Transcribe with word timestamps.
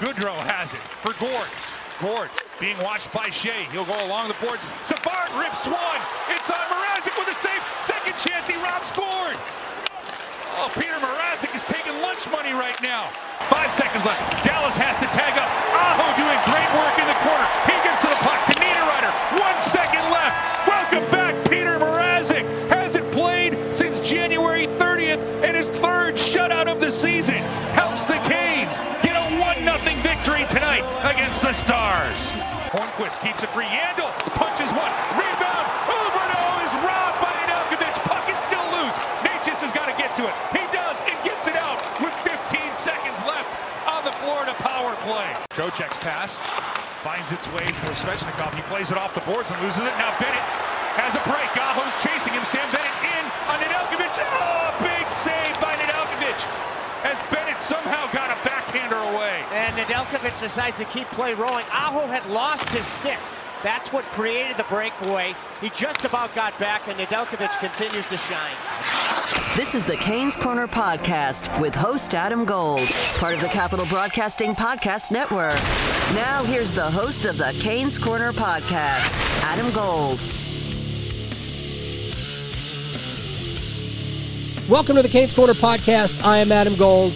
Goodrow 0.00 0.32
has 0.48 0.72
it 0.72 0.80
for 1.04 1.12
Gourde. 1.20 1.52
Gourde 2.00 2.32
being 2.56 2.80
watched 2.88 3.12
by 3.12 3.28
Shea. 3.28 3.68
He'll 3.68 3.84
go 3.84 4.00
along 4.08 4.32
the 4.32 4.38
boards. 4.40 4.64
Savard 4.80 5.28
rips 5.36 5.68
one. 5.68 6.00
It's 6.32 6.48
on 6.48 6.64
Mrazek 6.72 7.12
with 7.20 7.28
a 7.28 7.36
save. 7.36 7.60
Second 7.84 8.16
chance. 8.16 8.48
He 8.48 8.56
robs 8.64 8.88
Gourde. 8.96 9.36
Oh, 10.56 10.72
Peter 10.72 10.96
Mrazek 11.04 11.52
is 11.52 11.60
taking 11.68 11.92
lunch 12.00 12.24
money 12.32 12.56
right 12.56 12.80
now. 12.80 13.12
Five 13.52 13.76
seconds 13.76 14.00
left. 14.08 14.24
Dallas 14.40 14.72
has 14.80 14.96
to 15.04 15.08
tag 15.12 15.36
up. 15.36 15.52
Aho 15.76 16.16
doing 16.16 16.40
great 16.48 16.70
work 16.80 16.96
in 16.96 17.04
the 17.04 17.20
corner. 17.20 17.44
He 17.68 17.76
gets 17.84 18.00
to 18.00 18.08
the 18.08 18.20
puck 18.24 18.40
to 18.48 18.56
Niederreiter. 18.56 19.12
One 19.36 19.58
second 19.60 20.08
left. 20.08 20.32
Welcome 20.64 21.04
back, 21.12 21.36
Peter 21.44 21.76
Mrazek. 21.76 22.48
Hasn't 22.72 23.04
played 23.12 23.52
since 23.76 24.00
January 24.00 24.64
30th 24.80 25.20
and 25.44 25.52
his 25.52 25.68
third 25.68 26.16
shutout 26.16 26.72
of 26.72 26.80
the 26.80 26.88
season. 26.88 27.44
Helps 27.76 28.08
the 28.08 28.16
Canes 28.24 28.80
get 29.64 29.68
a 29.68 29.84
1 29.84 29.84
0 29.84 30.02
victory 30.02 30.44
tonight 30.48 30.84
against 31.04 31.42
the 31.42 31.52
Stars. 31.52 32.32
Hornqvist 32.72 33.20
keeps 33.20 33.42
it 33.42 33.50
free. 33.50 33.68
Yandle 33.68 34.08
punches 34.38 34.70
one. 34.72 34.92
Rebound. 35.18 35.66
Huberdeau 35.90 36.50
is 36.64 36.72
robbed 36.86 37.18
by 37.20 37.32
Nedeljkovic. 37.44 37.94
Puck 38.06 38.24
is 38.30 38.40
still 38.40 38.66
loose. 38.78 38.96
Necas 39.26 39.60
has 39.60 39.72
got 39.72 39.90
to 39.90 39.96
get 39.98 40.14
to 40.16 40.24
it. 40.24 40.34
He 40.54 40.62
does 40.72 40.96
and 41.04 41.16
gets 41.26 41.50
it 41.50 41.56
out 41.58 41.82
with 42.00 42.14
15 42.22 42.38
seconds 42.78 43.18
left 43.26 43.50
on 43.84 44.04
the 44.06 44.14
Florida 44.22 44.54
power 44.62 44.94
play. 45.02 45.34
Trocheck's 45.50 45.98
pass 46.00 46.38
finds 47.02 47.28
its 47.32 47.50
way 47.52 47.66
for 47.82 47.90
Svechnikov. 47.98 48.54
He 48.54 48.62
plays 48.70 48.90
it 48.90 48.96
off 48.96 49.12
the 49.14 49.24
boards 49.26 49.50
and 49.50 49.58
loses 49.60 49.82
it. 49.82 49.94
Now 49.98 50.14
Bennett 50.16 50.46
has 50.96 51.18
a 51.18 51.22
break. 51.26 51.50
Aho's 51.58 51.96
chasing 52.00 52.32
him. 52.32 52.44
Sam 52.46 52.64
Bennett 52.70 52.96
in 53.02 53.24
on 53.50 53.58
Nedeljkovic. 53.58 54.14
Oh, 54.14 54.72
big 54.78 55.04
save 55.10 55.52
by 55.60 55.74
Nedeljkovic 55.74 56.70
as 57.04 57.18
Bennett 57.30 57.62
somehow 57.62 58.10
got 58.12 58.30
a 58.30 58.48
backhander 58.48 58.96
away. 58.96 59.42
And 59.52 59.74
Nedeljkovic 59.76 60.38
decides 60.40 60.76
to 60.78 60.84
keep 60.86 61.08
play 61.08 61.34
rolling. 61.34 61.64
Aho 61.72 62.06
had 62.06 62.24
lost 62.26 62.68
his 62.70 62.84
stick. 62.84 63.18
That's 63.62 63.92
what 63.92 64.04
created 64.06 64.56
the 64.56 64.64
breakaway. 64.64 65.34
He 65.60 65.68
just 65.70 66.04
about 66.04 66.34
got 66.34 66.58
back, 66.58 66.88
and 66.88 66.98
Nedeljkovic 66.98 67.58
continues 67.58 68.08
to 68.08 68.16
shine. 68.16 68.56
This 69.56 69.74
is 69.74 69.84
the 69.84 69.96
Canes 69.96 70.36
Corner 70.36 70.66
Podcast 70.66 71.60
with 71.60 71.74
host 71.74 72.14
Adam 72.14 72.44
Gold, 72.44 72.88
part 73.18 73.34
of 73.34 73.40
the 73.40 73.48
Capital 73.48 73.84
Broadcasting 73.86 74.54
Podcast 74.54 75.10
Network. 75.10 75.60
Now, 76.14 76.42
here's 76.44 76.72
the 76.72 76.90
host 76.90 77.26
of 77.26 77.36
the 77.36 77.54
Canes 77.60 77.98
Corner 77.98 78.32
Podcast, 78.32 79.12
Adam 79.42 79.70
Gold. 79.72 80.20
Welcome 84.70 84.94
to 84.94 85.02
the 85.02 85.08
Canes 85.08 85.34
Corner 85.34 85.52
podcast. 85.52 86.24
I 86.24 86.38
am 86.38 86.52
Adam 86.52 86.76
Gold, 86.76 87.12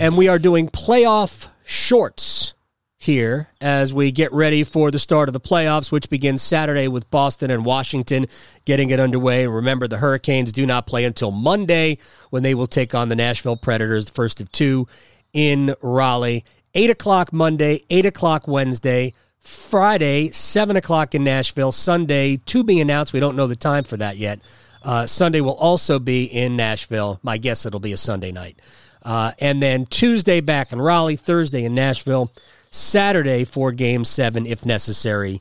and 0.00 0.16
we 0.16 0.28
are 0.28 0.38
doing 0.38 0.70
playoff 0.70 1.48
shorts 1.62 2.54
here 2.96 3.48
as 3.60 3.92
we 3.92 4.10
get 4.10 4.32
ready 4.32 4.64
for 4.64 4.90
the 4.90 4.98
start 4.98 5.28
of 5.28 5.34
the 5.34 5.40
playoffs, 5.40 5.92
which 5.92 6.08
begins 6.08 6.40
Saturday 6.40 6.88
with 6.88 7.10
Boston 7.10 7.50
and 7.50 7.66
Washington 7.66 8.28
getting 8.64 8.88
it 8.88 8.98
underway. 8.98 9.46
Remember, 9.46 9.86
the 9.86 9.98
Hurricanes 9.98 10.52
do 10.52 10.64
not 10.64 10.86
play 10.86 11.04
until 11.04 11.32
Monday 11.32 11.98
when 12.30 12.42
they 12.42 12.54
will 12.54 12.66
take 12.66 12.94
on 12.94 13.10
the 13.10 13.16
Nashville 13.16 13.58
Predators, 13.58 14.06
the 14.06 14.12
first 14.12 14.40
of 14.40 14.50
two 14.50 14.88
in 15.34 15.74
Raleigh. 15.82 16.46
8 16.72 16.88
o'clock 16.88 17.30
Monday, 17.30 17.82
8 17.90 18.06
o'clock 18.06 18.48
Wednesday. 18.48 19.12
Friday, 19.38 20.30
7 20.30 20.76
o'clock 20.76 21.14
in 21.14 21.24
Nashville. 21.24 21.72
Sunday, 21.72 22.38
to 22.38 22.64
be 22.64 22.80
announced. 22.80 23.12
We 23.12 23.20
don't 23.20 23.36
know 23.36 23.46
the 23.46 23.54
time 23.54 23.84
for 23.84 23.98
that 23.98 24.16
yet. 24.16 24.40
Uh, 24.84 25.06
Sunday 25.06 25.40
will 25.40 25.56
also 25.56 25.98
be 25.98 26.24
in 26.24 26.56
Nashville. 26.56 27.18
My 27.22 27.38
guess 27.38 27.64
it'll 27.64 27.80
be 27.80 27.92
a 27.92 27.96
Sunday 27.96 28.32
night. 28.32 28.60
Uh, 29.02 29.32
and 29.38 29.62
then 29.62 29.86
Tuesday 29.86 30.40
back 30.40 30.72
in 30.72 30.80
Raleigh, 30.80 31.16
Thursday 31.16 31.64
in 31.64 31.74
Nashville, 31.74 32.30
Saturday 32.70 33.44
for 33.44 33.72
game 33.72 34.04
seven, 34.04 34.46
if 34.46 34.66
necessary, 34.66 35.40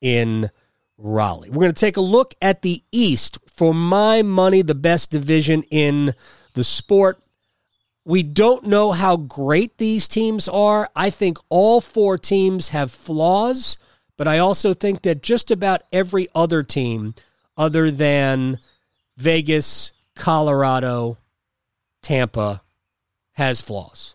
in 0.00 0.50
Raleigh. 0.96 1.50
We're 1.50 1.60
going 1.60 1.74
to 1.74 1.80
take 1.80 1.96
a 1.96 2.02
look 2.02 2.34
at 2.40 2.62
the 2.62 2.82
East. 2.90 3.38
For 3.54 3.74
my 3.74 4.22
money, 4.22 4.62
the 4.62 4.74
best 4.74 5.10
division 5.10 5.64
in 5.70 6.14
the 6.54 6.64
sport. 6.64 7.20
We 8.04 8.22
don't 8.22 8.64
know 8.64 8.92
how 8.92 9.16
great 9.16 9.76
these 9.76 10.08
teams 10.08 10.48
are. 10.48 10.88
I 10.96 11.10
think 11.10 11.38
all 11.50 11.80
four 11.80 12.16
teams 12.16 12.70
have 12.70 12.90
flaws, 12.90 13.78
but 14.16 14.26
I 14.26 14.38
also 14.38 14.72
think 14.72 15.02
that 15.02 15.22
just 15.22 15.50
about 15.50 15.82
every 15.92 16.28
other 16.34 16.62
team, 16.62 17.14
other 17.56 17.90
than 17.90 18.58
Vegas, 19.18 19.92
Colorado, 20.14 21.18
Tampa 22.02 22.62
has 23.34 23.60
flaws. 23.60 24.14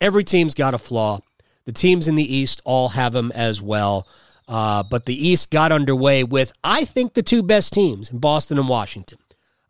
Every 0.00 0.24
team's 0.24 0.54
got 0.54 0.74
a 0.74 0.78
flaw. 0.78 1.20
The 1.64 1.72
teams 1.72 2.06
in 2.06 2.14
the 2.14 2.34
East 2.34 2.60
all 2.64 2.90
have 2.90 3.12
them 3.12 3.32
as 3.34 3.60
well. 3.60 4.06
Uh, 4.46 4.82
but 4.82 5.06
the 5.06 5.28
East 5.28 5.50
got 5.50 5.72
underway 5.72 6.24
with, 6.24 6.52
I 6.62 6.84
think, 6.84 7.14
the 7.14 7.22
two 7.22 7.42
best 7.42 7.72
teams 7.72 8.10
in 8.10 8.18
Boston 8.18 8.58
and 8.58 8.68
Washington, 8.68 9.18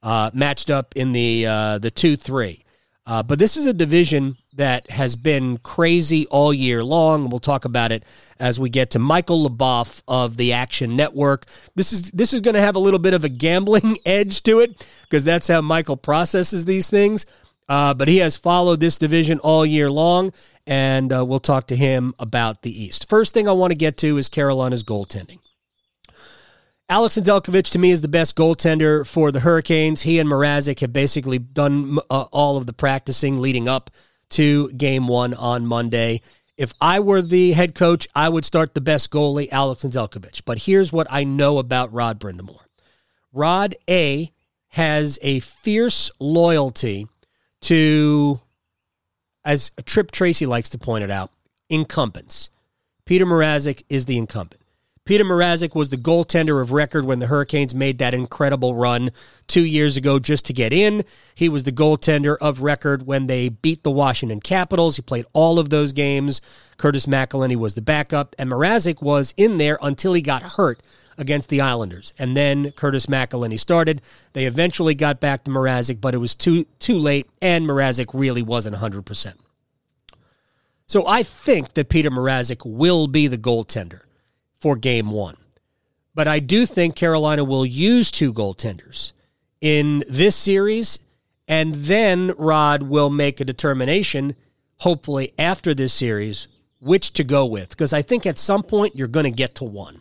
uh, 0.02 0.30
matched 0.32 0.70
up 0.70 0.96
in 0.96 1.12
the 1.12 1.46
uh, 1.46 1.78
the 1.78 1.90
two 1.90 2.16
three. 2.16 2.64
Uh, 3.10 3.24
but 3.24 3.40
this 3.40 3.56
is 3.56 3.66
a 3.66 3.72
division 3.72 4.36
that 4.54 4.88
has 4.88 5.16
been 5.16 5.58
crazy 5.58 6.28
all 6.28 6.54
year 6.54 6.84
long. 6.84 7.28
We'll 7.28 7.40
talk 7.40 7.64
about 7.64 7.90
it 7.90 8.04
as 8.38 8.60
we 8.60 8.70
get 8.70 8.90
to 8.90 9.00
Michael 9.00 9.48
Leboff 9.48 10.00
of 10.06 10.36
the 10.36 10.52
Action 10.52 10.94
Network. 10.94 11.46
This 11.74 11.92
is 11.92 12.12
this 12.12 12.32
is 12.32 12.40
going 12.40 12.54
to 12.54 12.60
have 12.60 12.76
a 12.76 12.78
little 12.78 13.00
bit 13.00 13.12
of 13.12 13.24
a 13.24 13.28
gambling 13.28 13.98
edge 14.06 14.44
to 14.44 14.60
it 14.60 14.86
because 15.02 15.24
that's 15.24 15.48
how 15.48 15.60
Michael 15.60 15.96
processes 15.96 16.64
these 16.64 16.88
things. 16.88 17.26
Uh, 17.68 17.94
but 17.94 18.06
he 18.06 18.18
has 18.18 18.36
followed 18.36 18.78
this 18.78 18.96
division 18.96 19.40
all 19.40 19.66
year 19.66 19.90
long, 19.90 20.30
and 20.68 21.12
uh, 21.12 21.24
we'll 21.24 21.40
talk 21.40 21.66
to 21.66 21.76
him 21.76 22.14
about 22.20 22.62
the 22.62 22.70
East. 22.70 23.08
First 23.08 23.34
thing 23.34 23.48
I 23.48 23.52
want 23.52 23.72
to 23.72 23.76
get 23.76 23.96
to 23.98 24.18
is 24.18 24.28
Carolina's 24.28 24.84
goaltending. 24.84 25.40
Alex 26.90 27.16
Nedeljkovic 27.16 27.70
to 27.70 27.78
me 27.78 27.92
is 27.92 28.00
the 28.00 28.08
best 28.08 28.34
goaltender 28.34 29.06
for 29.06 29.30
the 29.30 29.38
Hurricanes. 29.38 30.02
He 30.02 30.18
and 30.18 30.28
Mrazek 30.28 30.80
have 30.80 30.92
basically 30.92 31.38
done 31.38 32.00
uh, 32.10 32.24
all 32.32 32.56
of 32.56 32.66
the 32.66 32.72
practicing 32.72 33.38
leading 33.38 33.68
up 33.68 33.90
to 34.30 34.72
game 34.72 35.06
one 35.06 35.32
on 35.34 35.66
Monday. 35.66 36.20
If 36.56 36.72
I 36.80 36.98
were 36.98 37.22
the 37.22 37.52
head 37.52 37.76
coach, 37.76 38.08
I 38.16 38.28
would 38.28 38.44
start 38.44 38.74
the 38.74 38.80
best 38.80 39.12
goalie, 39.12 39.48
Alex 39.52 39.84
Nedeljkovic. 39.84 40.42
But 40.44 40.58
here's 40.58 40.92
what 40.92 41.06
I 41.10 41.22
know 41.22 41.58
about 41.58 41.92
Rod 41.92 42.18
Brind'Amour. 42.18 42.58
Rod 43.32 43.76
A 43.88 44.32
has 44.70 45.16
a 45.22 45.38
fierce 45.38 46.10
loyalty 46.18 47.06
to, 47.62 48.40
as 49.44 49.70
Tripp 49.84 50.10
Tracy 50.10 50.44
likes 50.44 50.70
to 50.70 50.78
point 50.78 51.04
it 51.04 51.10
out, 51.12 51.30
incumbents. 51.68 52.50
Peter 53.04 53.26
Mrazek 53.26 53.84
is 53.88 54.06
the 54.06 54.18
incumbent. 54.18 54.59
Peter 55.10 55.24
Mrazek 55.24 55.74
was 55.74 55.88
the 55.88 55.96
goaltender 55.96 56.62
of 56.62 56.70
record 56.70 57.04
when 57.04 57.18
the 57.18 57.26
Hurricanes 57.26 57.74
made 57.74 57.98
that 57.98 58.14
incredible 58.14 58.76
run 58.76 59.10
two 59.48 59.64
years 59.64 59.96
ago 59.96 60.20
just 60.20 60.46
to 60.46 60.52
get 60.52 60.72
in. 60.72 61.02
He 61.34 61.48
was 61.48 61.64
the 61.64 61.72
goaltender 61.72 62.36
of 62.40 62.62
record 62.62 63.08
when 63.08 63.26
they 63.26 63.48
beat 63.48 63.82
the 63.82 63.90
Washington 63.90 64.38
Capitals. 64.38 64.94
He 64.94 65.02
played 65.02 65.26
all 65.32 65.58
of 65.58 65.68
those 65.68 65.92
games. 65.92 66.40
Curtis 66.76 67.06
McElhinney 67.06 67.56
was 67.56 67.74
the 67.74 67.82
backup, 67.82 68.36
and 68.38 68.52
Mrazek 68.52 69.02
was 69.02 69.34
in 69.36 69.58
there 69.58 69.80
until 69.82 70.12
he 70.12 70.22
got 70.22 70.44
hurt 70.44 70.80
against 71.18 71.48
the 71.48 71.60
Islanders. 71.60 72.14
And 72.16 72.36
then 72.36 72.70
Curtis 72.70 73.06
McElhinney 73.06 73.58
started. 73.58 74.02
They 74.32 74.44
eventually 74.44 74.94
got 74.94 75.18
back 75.18 75.42
to 75.42 75.50
Mrazek, 75.50 76.00
but 76.00 76.14
it 76.14 76.18
was 76.18 76.36
too 76.36 76.66
too 76.78 76.98
late, 76.98 77.28
and 77.42 77.66
Mrazek 77.66 78.12
really 78.14 78.42
wasn't 78.42 78.76
100%. 78.76 79.34
So 80.86 81.04
I 81.08 81.24
think 81.24 81.74
that 81.74 81.88
Peter 81.88 82.12
Mrazek 82.12 82.64
will 82.64 83.08
be 83.08 83.26
the 83.26 83.38
goaltender 83.38 84.02
for 84.60 84.76
game 84.76 85.10
one. 85.10 85.36
But 86.14 86.28
I 86.28 86.40
do 86.40 86.66
think 86.66 86.96
Carolina 86.96 87.44
will 87.44 87.64
use 87.64 88.10
two 88.10 88.32
goaltenders 88.32 89.12
in 89.60 90.04
this 90.08 90.36
series, 90.36 90.98
and 91.46 91.74
then 91.74 92.32
Rod 92.36 92.82
will 92.82 93.10
make 93.10 93.40
a 93.40 93.44
determination, 93.44 94.34
hopefully 94.78 95.32
after 95.38 95.74
this 95.74 95.92
series, 95.92 96.48
which 96.80 97.12
to 97.14 97.24
go 97.24 97.46
with. 97.46 97.70
Because 97.70 97.92
I 97.92 98.02
think 98.02 98.26
at 98.26 98.38
some 98.38 98.62
point 98.62 98.96
you're 98.96 99.08
going 99.08 99.24
to 99.24 99.30
get 99.30 99.56
to 99.56 99.64
one. 99.64 100.00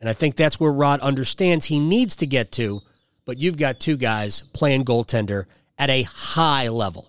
And 0.00 0.08
I 0.08 0.12
think 0.12 0.36
that's 0.36 0.58
where 0.58 0.72
Rod 0.72 1.00
understands 1.00 1.66
he 1.66 1.78
needs 1.78 2.16
to 2.16 2.26
get 2.26 2.52
to, 2.52 2.80
but 3.24 3.38
you've 3.38 3.58
got 3.58 3.80
two 3.80 3.96
guys 3.96 4.42
playing 4.54 4.84
goaltender 4.84 5.44
at 5.78 5.90
a 5.90 6.02
high 6.04 6.68
level. 6.68 7.08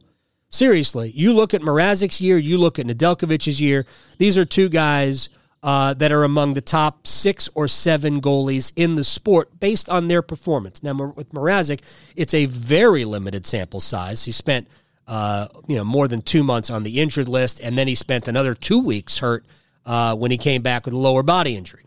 Seriously, 0.50 1.12
you 1.16 1.32
look 1.32 1.54
at 1.54 1.62
Mrazek's 1.62 2.20
year, 2.20 2.38
you 2.38 2.58
look 2.58 2.80
at 2.80 2.86
Nedeljkovic's 2.86 3.62
year. 3.62 3.86
These 4.18 4.38
are 4.38 4.44
two 4.44 4.68
guys 4.68 5.30
uh, 5.64 5.94
that 5.94 6.12
are 6.12 6.24
among 6.24 6.54
the 6.54 6.62
top 6.62 7.06
six 7.06 7.50
or 7.54 7.68
seven 7.68 8.20
goalies 8.20 8.72
in 8.76 8.96
the 8.96 9.04
sport 9.04 9.60
based 9.60 9.90
on 9.90 10.08
their 10.08 10.22
performance. 10.22 10.82
Now, 10.82 10.94
with 11.16 11.32
Mrazek, 11.34 11.82
it's 12.16 12.34
a 12.34 12.46
very 12.46 13.06
limited 13.06 13.46
sample 13.46 13.80
size. 13.80 14.26
He 14.26 14.32
spent 14.32 14.68
uh, 15.08 15.48
you 15.68 15.76
know 15.76 15.84
more 15.84 16.08
than 16.08 16.22
two 16.22 16.44
months 16.44 16.70
on 16.70 16.84
the 16.84 17.00
injured 17.00 17.28
list, 17.28 17.60
and 17.60 17.78
then 17.78 17.88
he 17.88 17.96
spent 17.96 18.28
another 18.28 18.56
two 18.56 18.84
weeks 18.84 19.20
hurt 19.20 19.46
uh, 19.86 20.16
when 20.16 20.32
he 20.32 20.38
came 20.38 20.62
back 20.62 20.86
with 20.86 20.94
a 20.94 20.98
lower 20.98 21.24
body 21.24 21.56
injury. 21.56 21.84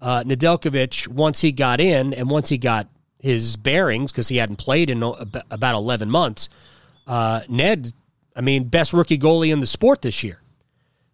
Uh, 0.00 0.22
Nedeljkovic, 0.24 1.08
once 1.08 1.40
he 1.40 1.50
got 1.50 1.80
in 1.80 2.14
and 2.14 2.30
once 2.30 2.48
he 2.48 2.56
got 2.56 2.86
his 3.18 3.56
bearings, 3.56 4.12
because 4.12 4.28
he 4.28 4.36
hadn't 4.36 4.56
played 4.56 4.90
in 4.90 5.02
about 5.02 5.74
11 5.74 6.08
months, 6.08 6.48
uh, 7.08 7.40
Ned, 7.48 7.92
I 8.36 8.42
mean, 8.42 8.68
best 8.68 8.92
rookie 8.92 9.18
goalie 9.18 9.52
in 9.52 9.58
the 9.58 9.66
sport 9.66 10.02
this 10.02 10.22
year. 10.22 10.40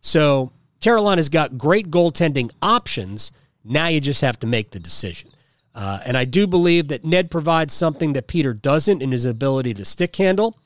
So 0.03 0.53
Carolina's 0.85 1.31
got 1.31 1.57
great 1.57 1.91
goaltending 1.91 2.51
options. 2.61 3.33
Now 3.65 3.89
you 3.89 4.03
just 4.03 4.21
have 4.21 4.39
to 4.41 4.47
make 4.47 4.71
the 4.71 4.79
decision. 4.79 5.31
Uh, 5.75 6.01
and 6.05 6.15
I 6.15 6.27
do 6.27 6.47
believe 6.47 6.89
that 6.89 7.07
Ned 7.07 7.31
provides 7.31 7.73
something 7.73 8.13
that 8.13 8.27
Peter 8.27 8.53
doesn't 8.53 9.01
in 9.01 9.11
his 9.11 9.25
ability 9.25 9.73
to 9.73 9.85
stick 9.87 10.15
handle. 10.15 10.59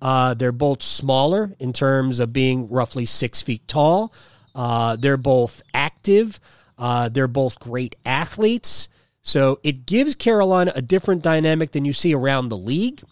Uh, 0.00 0.34
they're 0.34 0.52
both 0.52 0.80
smaller 0.80 1.56
in 1.58 1.72
terms 1.72 2.20
of 2.20 2.32
being 2.32 2.68
roughly 2.68 3.04
six 3.04 3.42
feet 3.42 3.66
tall. 3.66 4.14
Uh, 4.54 4.94
they're 4.94 5.16
both 5.16 5.60
active. 5.74 6.38
Uh, 6.78 7.08
they're 7.08 7.26
both 7.26 7.58
great 7.58 7.96
athletes. 8.06 8.88
So 9.22 9.58
it 9.64 9.86
gives 9.86 10.14
Carolina 10.14 10.70
a 10.76 10.82
different 10.82 11.24
dynamic 11.24 11.72
than 11.72 11.84
you 11.84 11.92
see 11.92 12.14
around 12.14 12.48
the 12.48 12.56
league. 12.56 13.02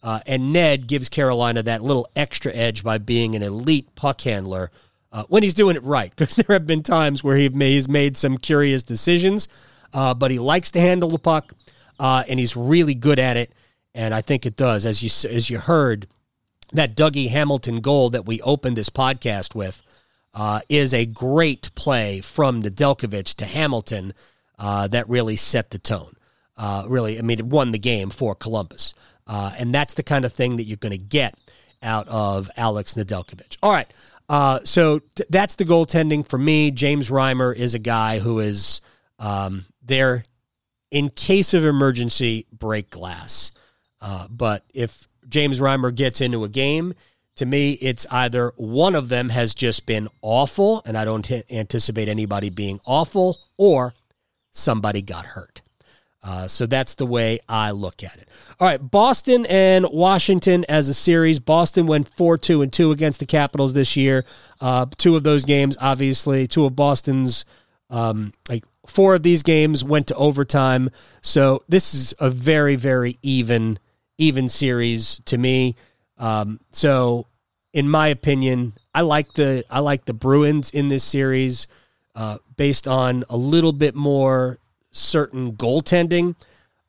Uh, 0.00 0.20
and 0.28 0.52
Ned 0.52 0.86
gives 0.86 1.08
Carolina 1.08 1.64
that 1.64 1.82
little 1.82 2.06
extra 2.14 2.54
edge 2.54 2.84
by 2.84 2.98
being 2.98 3.34
an 3.34 3.42
elite 3.42 3.96
puck 3.96 4.20
handler 4.20 4.70
uh, 5.14 5.22
when 5.28 5.44
he's 5.44 5.54
doing 5.54 5.76
it 5.76 5.84
right. 5.84 6.14
Because 6.14 6.36
there 6.36 6.54
have 6.54 6.66
been 6.66 6.82
times 6.82 7.24
where 7.24 7.36
he's 7.36 7.88
made 7.88 8.16
some 8.16 8.36
curious 8.36 8.82
decisions, 8.82 9.48
uh, 9.94 10.12
but 10.12 10.30
he 10.30 10.38
likes 10.38 10.72
to 10.72 10.80
handle 10.80 11.08
the 11.08 11.18
puck, 11.18 11.54
uh, 11.98 12.24
and 12.28 12.38
he's 12.38 12.56
really 12.56 12.94
good 12.94 13.18
at 13.18 13.38
it. 13.38 13.52
And 13.94 14.12
I 14.12 14.20
think 14.20 14.44
it 14.44 14.56
does, 14.56 14.84
as 14.84 15.02
you 15.02 15.30
as 15.30 15.48
you 15.48 15.58
heard, 15.58 16.08
that 16.72 16.96
Dougie 16.96 17.30
Hamilton 17.30 17.80
goal 17.80 18.10
that 18.10 18.26
we 18.26 18.40
opened 18.40 18.76
this 18.76 18.90
podcast 18.90 19.54
with 19.54 19.80
uh, 20.34 20.60
is 20.68 20.92
a 20.92 21.06
great 21.06 21.72
play 21.76 22.20
from 22.20 22.60
Nedeljkovic 22.60 23.36
to 23.36 23.46
Hamilton 23.46 24.12
uh, 24.58 24.88
that 24.88 25.08
really 25.08 25.36
set 25.36 25.70
the 25.70 25.78
tone. 25.78 26.16
Uh, 26.56 26.86
really, 26.88 27.20
I 27.20 27.22
mean, 27.22 27.38
it 27.38 27.46
won 27.46 27.70
the 27.70 27.78
game 27.78 28.10
for 28.10 28.34
Columbus. 28.34 28.94
And 29.28 29.72
that's 29.72 29.94
the 29.94 30.02
kind 30.02 30.24
of 30.24 30.32
thing 30.32 30.56
that 30.56 30.64
you're 30.64 30.76
going 30.76 30.90
to 30.90 30.98
get 30.98 31.38
out 31.84 32.08
of 32.08 32.50
Alex 32.56 32.94
Nedeljkovic. 32.94 33.58
All 33.62 33.70
right. 33.70 33.88
Uh, 34.28 34.60
so 34.64 35.00
th- 35.16 35.28
that's 35.28 35.56
the 35.56 35.64
goaltending 35.64 36.26
for 36.26 36.38
me. 36.38 36.70
James 36.70 37.10
Reimer 37.10 37.54
is 37.54 37.74
a 37.74 37.78
guy 37.78 38.18
who 38.18 38.38
is 38.38 38.80
um, 39.18 39.66
there 39.82 40.24
in 40.90 41.08
case 41.10 41.54
of 41.54 41.64
emergency, 41.64 42.46
break 42.52 42.90
glass. 42.90 43.52
Uh, 44.00 44.28
but 44.30 44.64
if 44.72 45.08
James 45.28 45.60
Reimer 45.60 45.94
gets 45.94 46.20
into 46.20 46.44
a 46.44 46.48
game, 46.48 46.94
to 47.36 47.46
me, 47.46 47.72
it's 47.72 48.06
either 48.10 48.52
one 48.56 48.94
of 48.94 49.08
them 49.08 49.28
has 49.28 49.54
just 49.54 49.86
been 49.86 50.08
awful, 50.22 50.82
and 50.86 50.96
I 50.96 51.04
don't 51.04 51.24
t- 51.24 51.42
anticipate 51.50 52.08
anybody 52.08 52.48
being 52.48 52.80
awful, 52.86 53.38
or 53.56 53.94
somebody 54.52 55.02
got 55.02 55.26
hurt. 55.26 55.62
Uh, 56.24 56.48
so 56.48 56.64
that's 56.64 56.94
the 56.94 57.04
way 57.04 57.38
I 57.50 57.72
look 57.72 58.02
at 58.02 58.16
it. 58.16 58.28
All 58.58 58.66
right, 58.66 58.78
Boston 58.78 59.44
and 59.44 59.86
Washington 59.92 60.64
as 60.70 60.88
a 60.88 60.94
series. 60.94 61.38
Boston 61.38 61.86
went 61.86 62.08
four 62.08 62.38
two 62.38 62.62
and 62.62 62.72
two 62.72 62.92
against 62.92 63.20
the 63.20 63.26
Capitals 63.26 63.74
this 63.74 63.94
year. 63.94 64.24
Uh, 64.58 64.86
two 64.96 65.16
of 65.16 65.22
those 65.22 65.44
games, 65.44 65.76
obviously, 65.78 66.46
two 66.46 66.64
of 66.64 66.74
Boston's 66.74 67.44
um, 67.90 68.32
like 68.48 68.64
four 68.86 69.14
of 69.14 69.22
these 69.22 69.42
games 69.42 69.84
went 69.84 70.06
to 70.06 70.14
overtime. 70.14 70.88
So 71.20 71.62
this 71.68 71.92
is 71.92 72.14
a 72.18 72.30
very 72.30 72.76
very 72.76 73.18
even 73.20 73.78
even 74.16 74.48
series 74.48 75.20
to 75.26 75.36
me. 75.36 75.76
Um, 76.16 76.58
so 76.72 77.26
in 77.74 77.88
my 77.88 78.08
opinion, 78.08 78.72
I 78.94 79.02
like 79.02 79.34
the 79.34 79.64
I 79.68 79.80
like 79.80 80.06
the 80.06 80.14
Bruins 80.14 80.70
in 80.70 80.88
this 80.88 81.04
series 81.04 81.66
uh, 82.14 82.38
based 82.56 82.88
on 82.88 83.24
a 83.28 83.36
little 83.36 83.72
bit 83.72 83.94
more 83.94 84.58
certain 84.94 85.52
goaltending. 85.52 86.36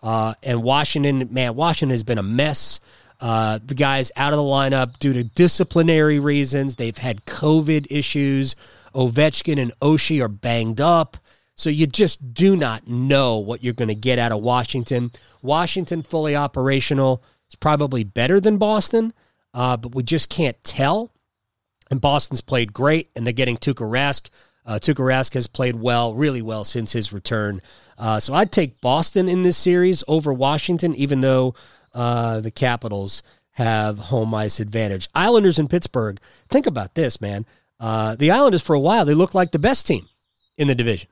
Uh, 0.02 0.34
and 0.44 0.63
Washington, 0.63 1.28
man, 1.31 1.56
Washington 1.56 1.92
has 1.92 2.04
been 2.04 2.18
a 2.18 2.24
mess. 2.24 2.80
Uh, 3.19 3.60
the 3.66 3.75
guys 3.75 4.12
out 4.16 4.34
of 4.34 4.38
the 4.38 4.44
lineup 4.44 5.00
due 5.00 5.13
to 5.13 5.24
disciplinary 5.24 6.19
reasons. 6.19 6.75
They've 6.75 6.98
had 6.98 7.25
COVID 7.25 7.88
issues. 7.90 8.56
Ovechkin 8.94 9.60
and 9.60 9.72
Oshie 9.80 10.22
are 10.22 10.28
banged 10.28 10.81
up. 10.81 11.18
So 11.56 11.69
you 11.69 11.88
just 11.88 12.34
do 12.34 12.56
not 12.56 12.88
know 12.88 13.38
what 13.38 13.63
you're 13.63 13.74
going 13.74 13.90
to 13.90 13.96
get 13.96 14.19
out 14.19 14.34
of 14.34 14.42
Washington. 14.42 15.12
Washington 15.42 16.04
fully 16.04 16.36
operational 16.36 17.24
is 17.50 17.56
probably 17.56 18.04
better 18.04 18.42
than 18.42 18.57
Boston, 18.57 19.13
uh, 19.54 19.78
but 19.78 19.96
we 19.96 20.04
just 20.04 20.30
can't 20.30 20.62
tell. 20.63 21.13
And 21.90 22.02
Boston's 22.02 22.42
played 22.42 22.74
great, 22.74 23.10
and 23.16 23.25
they're 23.25 23.34
getting 23.34 23.57
Tuukka 23.57 23.90
Rask. 23.90 24.30
Uh, 24.65 24.79
Tuukka 24.79 25.03
Rask 25.03 25.33
has 25.35 25.47
played 25.47 25.75
well, 25.75 26.13
really 26.13 26.41
well 26.41 26.63
since 26.63 26.91
his 26.91 27.13
return. 27.13 27.62
Uh, 27.97 28.19
so 28.19 28.33
I'd 28.33 28.51
take 28.51 28.81
Boston 28.81 29.27
in 29.27 29.44
this 29.44 29.57
series 29.57 30.03
over 30.07 30.33
Washington, 30.33 30.95
even 30.95 31.19
though 31.19 31.56
uh, 31.94 32.41
the 32.41 32.51
Capitals 32.51 33.23
have 33.51 33.97
home 33.97 34.33
ice 34.33 34.59
advantage. 34.59 35.07
Islanders 35.15 35.59
in 35.59 35.67
Pittsburgh. 35.67 36.19
Think 36.50 36.65
about 36.65 36.95
this, 36.95 37.21
man. 37.21 37.45
Uh, 37.79 38.15
the 38.15 38.31
Islanders, 38.31 38.62
for 38.62 38.73
a 38.73 38.79
while, 38.79 39.06
they 39.06 39.13
looked 39.13 39.35
like 39.35 39.51
the 39.51 39.59
best 39.59 39.88
team 39.88 40.07
in 40.57 40.68
the 40.68 40.75
division 40.75 41.09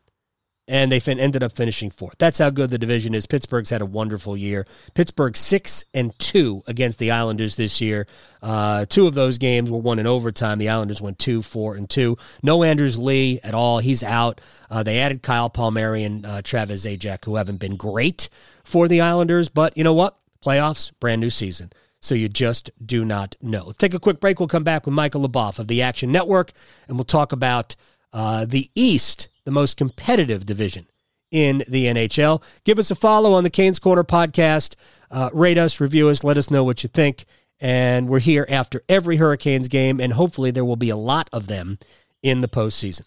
and 0.68 0.92
they 0.92 1.00
fin- 1.00 1.19
ended 1.19 1.44
up 1.44 1.51
finishing 1.51 1.89
fourth. 1.89 2.15
That's 2.18 2.38
how 2.38 2.50
good 2.50 2.69
the 2.69 2.77
division 2.77 3.13
is. 3.13 3.25
Pittsburgh's 3.25 3.69
had 3.69 3.81
a 3.81 3.86
wonderful 3.86 4.38
year. 4.38 4.65
Pittsburgh 4.94 5.36
six 5.36 5.83
and 5.94 6.18
two 6.19 6.63
against 6.68 7.00
the 7.00 7.12
Islanders 7.12 7.56
this 7.56 7.81
year. 7.81 8.07
Uh, 8.42 8.86
two 8.86 9.07
of 9.07 9.13
those 9.13 9.38
games 9.38 9.69
were 9.69 9.80
won 9.80 10.00
in 10.00 10.07
overtime. 10.07 10.60
The 10.60 10.69
Islanders 10.69 11.01
went 11.01 11.19
two, 11.19 11.42
four, 11.42 11.75
and 11.75 11.89
two. 11.89 12.18
No 12.42 12.63
Anders 12.63 12.98
Lee 12.98 13.39
at 13.44 13.54
all. 13.54 13.80
He's 13.80 14.04
out. 14.04 14.39
Uh, 14.69 14.83
they 14.83 15.00
added 15.00 15.21
Kyle 15.21 15.50
Palmieri 15.50 16.04
and 16.04 16.25
uh, 16.25 16.42
Travis 16.42 16.86
Zajac, 16.86 17.25
who 17.25 17.36
haven't 17.36 17.59
been 17.59 17.75
great 17.75 18.30
for 18.63 18.88
the 18.88 19.01
Islanders. 19.01 19.50
But 19.50 19.77
you 19.77 19.83
know 19.83 19.94
what? 19.94 20.18
Playoffs, 20.44 20.92
brand 21.00 21.21
new 21.21 21.30
season. 21.30 21.71
So 22.00 22.16
you 22.16 22.27
just 22.27 22.69
do 22.86 23.06
not 23.06 23.36
know. 23.42 23.66
Let's 23.66 23.77
take 23.77 23.94
a 23.94 24.00
quick 24.00 24.19
break. 24.19 24.39
We'll 24.39 24.50
come 24.50 24.66
back 24.66 24.86
with 24.86 24.94
Michael 24.94 25.27
Leboff 25.27 25.57
of 25.57 25.69
the 25.69 25.83
Action 25.83 26.12
Network, 26.12 26.51
and 26.89 26.98
we'll 26.98 27.06
talk 27.06 27.31
about 27.31 27.77
uh, 28.12 28.45
the 28.45 28.69
East 28.75 29.30
the 29.45 29.51
most 29.51 29.78
competitive 29.78 30.45
division 30.45 30.88
in 31.31 31.63
the 31.68 31.86
NHL. 31.86 32.44
Give 32.63 32.80
us 32.80 32.92
a 32.92 32.95
follow 32.95 33.34
on 33.34 33.44
the 33.44 33.50
Canes 33.50 33.80
Corner 33.80 34.04
podcast. 34.04 34.75
Uh, 35.10 35.30
rate 35.34 35.57
us, 35.57 35.80
review 35.80 36.10
us, 36.10 36.24
let 36.24 36.38
us 36.38 36.51
know 36.51 36.63
what 36.63 36.84
you 36.84 36.90
think. 36.90 37.25
And 37.60 38.10
we're 38.10 38.19
here 38.19 38.45
after 38.50 38.84
every 38.90 39.18
Hurricanes 39.18 39.68
game, 39.68 40.00
and 40.00 40.13
hopefully 40.13 40.51
there 40.51 40.66
will 40.66 40.75
be 40.75 40.90
a 40.90 40.98
lot 40.98 41.30
of 41.31 41.48
them 41.48 41.80
in 42.22 42.42
the 42.42 42.48
postseason. 42.48 43.04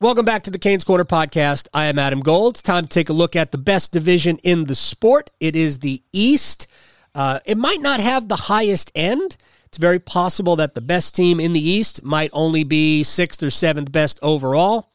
Welcome 0.00 0.24
back 0.24 0.44
to 0.44 0.50
the 0.50 0.58
Canes 0.58 0.84
Corner 0.84 1.04
podcast. 1.04 1.68
I 1.74 1.86
am 1.86 1.98
Adam 1.98 2.20
Gold. 2.20 2.54
It's 2.54 2.62
time 2.62 2.84
to 2.84 2.88
take 2.88 3.08
a 3.08 3.12
look 3.12 3.34
at 3.34 3.50
the 3.50 3.58
best 3.58 3.92
division 3.92 4.38
in 4.38 4.64
the 4.64 4.74
sport. 4.74 5.30
It 5.40 5.56
is 5.56 5.80
the 5.80 6.02
East. 6.12 6.68
Uh, 7.14 7.40
it 7.44 7.58
might 7.58 7.80
not 7.80 8.00
have 8.00 8.28
the 8.28 8.36
highest 8.36 8.92
end. 8.94 9.36
It's 9.68 9.76
very 9.76 9.98
possible 9.98 10.56
that 10.56 10.74
the 10.74 10.80
best 10.80 11.14
team 11.14 11.38
in 11.38 11.52
the 11.52 11.60
East 11.60 12.02
might 12.02 12.30
only 12.32 12.64
be 12.64 13.02
sixth 13.02 13.42
or 13.42 13.50
seventh 13.50 13.92
best 13.92 14.18
overall. 14.22 14.90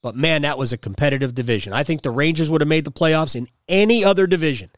But 0.00 0.16
man, 0.16 0.42
that 0.42 0.56
was 0.56 0.72
a 0.72 0.78
competitive 0.78 1.34
division. 1.34 1.74
I 1.74 1.84
think 1.84 2.00
the 2.00 2.10
Rangers 2.10 2.50
would 2.50 2.62
have 2.62 2.68
made 2.68 2.86
the 2.86 2.90
playoffs 2.90 3.36
in 3.36 3.48
any 3.68 4.02
other 4.02 4.26
division. 4.26 4.70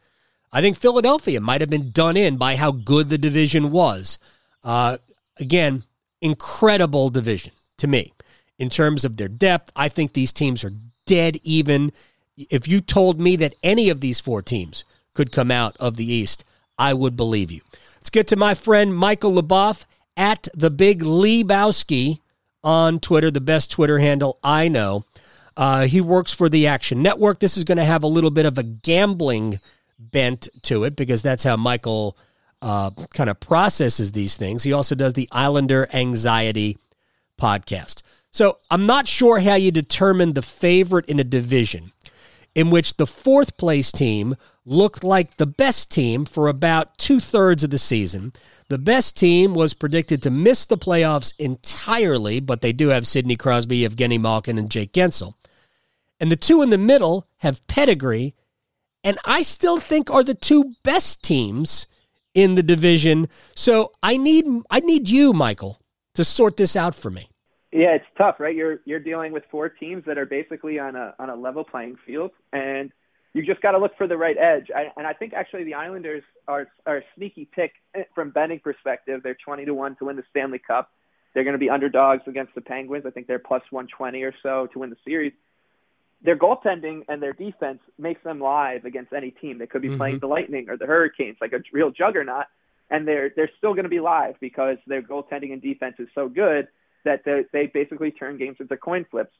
I 0.51 0.59
think 0.59 0.75
Philadelphia 0.75 1.39
might 1.39 1.61
have 1.61 1.69
been 1.69 1.91
done 1.91 2.17
in 2.17 2.35
by 2.35 2.57
how 2.57 2.71
good 2.71 3.07
the 3.07 3.17
division 3.17 3.71
was. 3.71 4.19
Uh, 4.65 4.97
again, 5.39 5.83
incredible 6.21 7.09
division 7.09 7.53
to 7.77 7.87
me 7.87 8.11
in 8.59 8.69
terms 8.69 9.05
of 9.05 9.15
their 9.15 9.29
depth. 9.29 9.71
I 9.77 9.87
think 9.87 10.11
these 10.11 10.33
teams 10.33 10.65
are 10.65 10.71
dead 11.05 11.37
even. 11.43 11.93
If 12.35 12.67
you 12.67 12.81
told 12.81 13.17
me 13.17 13.37
that 13.37 13.55
any 13.63 13.89
of 13.89 14.01
these 14.01 14.19
four 14.19 14.41
teams 14.41 14.83
could 15.13 15.31
come 15.31 15.51
out 15.51 15.77
of 15.77 15.95
the 15.95 16.11
East, 16.11 16.43
I 16.77 16.93
would 16.93 17.15
believe 17.15 17.51
you. 17.51 17.61
Let's 17.95 18.09
get 18.09 18.27
to 18.27 18.35
my 18.35 18.53
friend 18.53 18.95
Michael 18.95 19.33
Leboff 19.33 19.85
at 20.15 20.47
the 20.53 20.69
Big 20.69 21.01
Lebowski 21.01 22.19
on 22.63 22.99
Twitter, 22.99 23.31
the 23.31 23.41
best 23.41 23.71
Twitter 23.71 23.99
handle 23.99 24.39
I 24.43 24.67
know. 24.67 25.05
Uh, 25.55 25.87
he 25.87 26.01
works 26.01 26.33
for 26.33 26.49
the 26.49 26.67
Action 26.67 27.01
Network. 27.01 27.39
This 27.39 27.57
is 27.57 27.63
going 27.63 27.77
to 27.77 27.85
have 27.85 28.03
a 28.03 28.07
little 28.07 28.29
bit 28.29 28.45
of 28.45 28.57
a 28.57 28.63
gambling 28.63 29.59
bent 29.99 30.47
to 30.63 30.83
it 30.83 30.95
because 30.95 31.21
that's 31.21 31.43
how 31.43 31.57
Michael 31.57 32.17
uh, 32.61 32.91
kind 33.13 33.29
of 33.29 33.39
processes 33.39 34.11
these 34.11 34.37
things. 34.37 34.63
He 34.63 34.73
also 34.73 34.95
does 34.95 35.13
the 35.13 35.27
Islander 35.31 35.87
Anxiety 35.93 36.77
podcast. 37.39 38.03
So 38.31 38.59
I'm 38.69 38.85
not 38.85 39.07
sure 39.07 39.39
how 39.39 39.55
you 39.55 39.71
determine 39.71 40.33
the 40.33 40.41
favorite 40.41 41.05
in 41.07 41.19
a 41.19 41.23
division 41.23 41.91
in 42.53 42.69
which 42.69 42.97
the 42.97 43.07
fourth 43.07 43.57
place 43.57 43.91
team 43.91 44.35
looked 44.67 45.03
like 45.03 45.37
the 45.37 45.47
best 45.47 45.89
team 45.89 46.25
for 46.25 46.47
about 46.47 46.97
two 46.97 47.19
thirds 47.19 47.63
of 47.63 47.69
the 47.69 47.77
season. 47.77 48.33
The 48.67 48.77
best 48.77 49.17
team 49.17 49.53
was 49.53 49.73
predicted 49.73 50.21
to 50.23 50.29
miss 50.29 50.65
the 50.65 50.77
playoffs 50.77 51.33
entirely, 51.39 52.41
but 52.41 52.61
they 52.61 52.73
do 52.73 52.89
have 52.89 53.07
Sidney 53.07 53.37
Crosby, 53.37 53.87
Evgeny 53.87 54.19
Malkin, 54.19 54.57
and 54.57 54.69
Jake 54.69 54.91
Guentzel. 54.91 55.35
And 56.19 56.31
the 56.31 56.35
two 56.35 56.61
in 56.61 56.69
the 56.69 56.77
middle 56.77 57.27
have 57.37 57.65
pedigree, 57.67 58.35
and 59.03 59.17
I 59.23 59.41
still 59.41 59.79
think 59.79 60.11
are 60.11 60.23
the 60.23 60.33
two 60.33 60.75
best 60.83 61.23
teams 61.23 61.87
in 62.33 62.55
the 62.55 62.63
division. 62.63 63.29
So 63.55 63.91
I 64.03 64.17
need 64.17 64.45
I 64.69 64.81
need 64.81 65.07
you, 65.07 65.31
Michael, 65.31 65.79
to 66.15 66.23
sort 66.23 66.57
this 66.57 66.75
out 66.75 66.93
for 66.93 67.09
me. 67.09 67.29
Yeah, 67.71 67.95
it's 67.95 68.05
tough, 68.17 68.39
right? 68.39 68.55
You're 68.55 68.79
you're 68.85 68.99
dealing 68.99 69.31
with 69.31 69.43
four 69.49 69.69
teams 69.69 70.03
that 70.05 70.17
are 70.17 70.25
basically 70.25 70.79
on 70.79 70.95
a 70.95 71.13
on 71.19 71.29
a 71.29 71.35
level 71.35 71.63
playing 71.63 71.97
field, 72.05 72.31
and 72.51 72.91
you 73.37 73.45
just 73.45 73.61
got 73.61 73.71
to 73.71 73.77
look 73.77 73.95
for 73.97 74.07
the 74.07 74.17
right 74.17 74.35
edge. 74.35 74.71
I, 74.75 74.91
and 74.97 75.05
I 75.05 75.13
think 75.13 75.33
actually 75.33 75.63
the 75.63 75.75
Islanders 75.75 76.23
are 76.47 76.67
are 76.87 76.97
a 76.97 77.01
sneaky 77.15 77.45
pick 77.45 77.73
from 78.15 78.31
betting 78.31 78.59
perspective. 78.59 79.21
They're 79.23 79.37
twenty 79.45 79.63
to 79.65 79.75
one 79.75 79.95
to 79.97 80.05
win 80.05 80.15
the 80.15 80.23
Stanley 80.31 80.59
Cup. 80.59 80.89
They're 81.33 81.43
going 81.43 81.53
to 81.53 81.59
be 81.59 81.69
underdogs 81.69 82.23
against 82.25 82.55
the 82.55 82.61
Penguins. 82.61 83.05
I 83.05 83.11
think 83.11 83.27
they're 83.27 83.37
plus 83.37 83.61
120 83.69 84.23
or 84.23 84.33
so 84.41 84.67
to 84.73 84.79
win 84.79 84.89
the 84.89 84.95
series. 85.05 85.33
Their 86.23 86.35
goaltending 86.35 87.01
and 87.09 87.21
their 87.21 87.33
defense 87.33 87.79
makes 87.99 88.23
them 88.23 88.39
live 88.39 88.85
against 88.85 89.13
any 89.13 89.29
team. 89.29 89.59
They 89.59 89.67
could 89.67 89.83
be 89.83 89.89
mm-hmm. 89.89 89.97
playing 89.97 90.19
the 90.19 90.25
Lightning 90.25 90.67
or 90.67 90.77
the 90.77 90.87
Hurricanes, 90.87 91.37
like 91.39 91.53
a 91.53 91.59
real 91.71 91.91
juggernaut, 91.91 92.45
and 92.89 93.07
they're 93.07 93.29
they're 93.35 93.51
still 93.59 93.73
going 93.73 93.83
to 93.83 93.89
be 93.89 93.99
live 93.99 94.33
because 94.39 94.77
their 94.87 95.03
goaltending 95.03 95.53
and 95.53 95.61
defense 95.61 95.97
is 95.99 96.07
so 96.15 96.27
good 96.27 96.69
that 97.05 97.21
they, 97.23 97.45
they 97.53 97.67
basically 97.67 98.09
turn 98.09 98.39
games 98.39 98.57
into 98.59 98.75
coin 98.75 99.05
flips. 99.11 99.35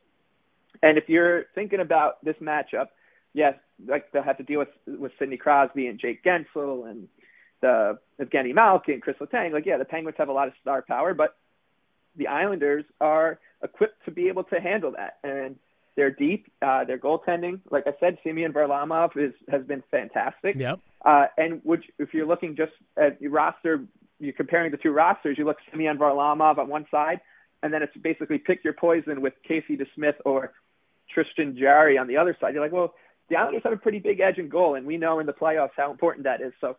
And 0.84 1.00
if 1.00 1.10
you're 1.10 1.46
thinking 1.56 1.80
about 1.80 2.24
this 2.24 2.36
matchup, 2.39 2.89
yes, 3.38 3.53
like 3.88 4.12
they'll 4.12 4.24
have 4.24 4.38
to 4.38 4.44
deal 4.44 4.60
with 4.60 5.00
with 5.00 5.12
Sidney 5.20 5.38
Crosby 5.38 5.88
and 5.88 6.00
Jake 6.00 6.24
Guentzel 6.24 6.89
and 6.89 7.08
the 7.62 8.00
Evgeny 8.20 8.53
Malkin, 8.53 9.00
Chris 9.00 9.15
Letang. 9.22 9.53
Like, 9.53 9.65
yeah, 9.65 9.77
the 9.77 9.86
Penguins 9.86 10.17
have 10.17 10.29
a 10.29 10.34
lot 10.34 10.48
of 10.48 10.53
star 10.62 10.82
power, 10.82 11.13
but 11.13 11.38
the 12.15 12.27
Islanders 12.27 12.84
are 13.00 13.39
equipped 13.63 14.03
to 14.06 14.12
be 14.12 14.27
able 14.27 14.44
to 14.46 14.60
handle 14.60 14.91
that. 14.98 15.17
And 15.24 15.56
they're 15.96 16.12
deep. 16.12 16.48
Uh, 16.62 16.84
their 16.84 16.98
goaltending, 16.98 17.60
like 17.72 17.86
I 17.88 17.94
said, 18.00 18.17
Semyon 18.24 18.53
Varlamov 18.53 19.15
is 19.15 19.34
has 19.50 19.63
been 19.63 19.84
fantastic. 19.91 20.56
Yep. 20.56 20.79
Uh, 21.06 21.25
and 21.38 21.62
which, 21.63 21.86
if 22.00 22.13
you're 22.13 22.27
looking 22.27 22.56
just 22.56 22.74
at 22.98 23.22
your 23.22 23.32
roster, 23.32 23.84
you're 24.20 24.34
comparing 24.34 24.72
the 24.72 24.77
two 24.77 24.91
rosters. 24.91 25.38
You 25.38 25.46
look 25.46 25.58
Semyon 25.72 25.98
Varlamov 25.98 26.58
on 26.58 26.67
one 26.67 26.86
side, 26.89 27.22
and 27.62 27.72
then 27.72 27.84
it's 27.84 27.96
basically 27.98 28.39
pick 28.39 28.63
your 28.63 28.74
poison 28.74 29.22
with 29.22 29.34
Casey 29.48 29.77
DeSmith 29.77 30.15
or 30.25 30.53
Tristan 31.13 31.56
Jarry 31.58 31.98
on 31.98 32.08
the 32.08 32.17
other 32.17 32.36
side. 32.39 32.53
You're 32.53 32.63
like, 32.63 32.72
well, 32.72 32.94
the 33.30 33.36
Islanders 33.36 33.64
have 33.64 33.74
a 33.74 33.78
pretty 33.78 34.00
big 34.00 34.20
edge 34.20 34.38
in 34.38 34.50
goal, 34.50 34.76
and 34.76 34.86
we 34.86 34.98
know 34.98 35.20
in 35.20 35.26
the 35.26 35.34
playoffs 35.34 35.72
how 35.76 35.92
important 35.92 36.26
that 36.26 36.42
is. 36.42 36.54
So 36.62 36.78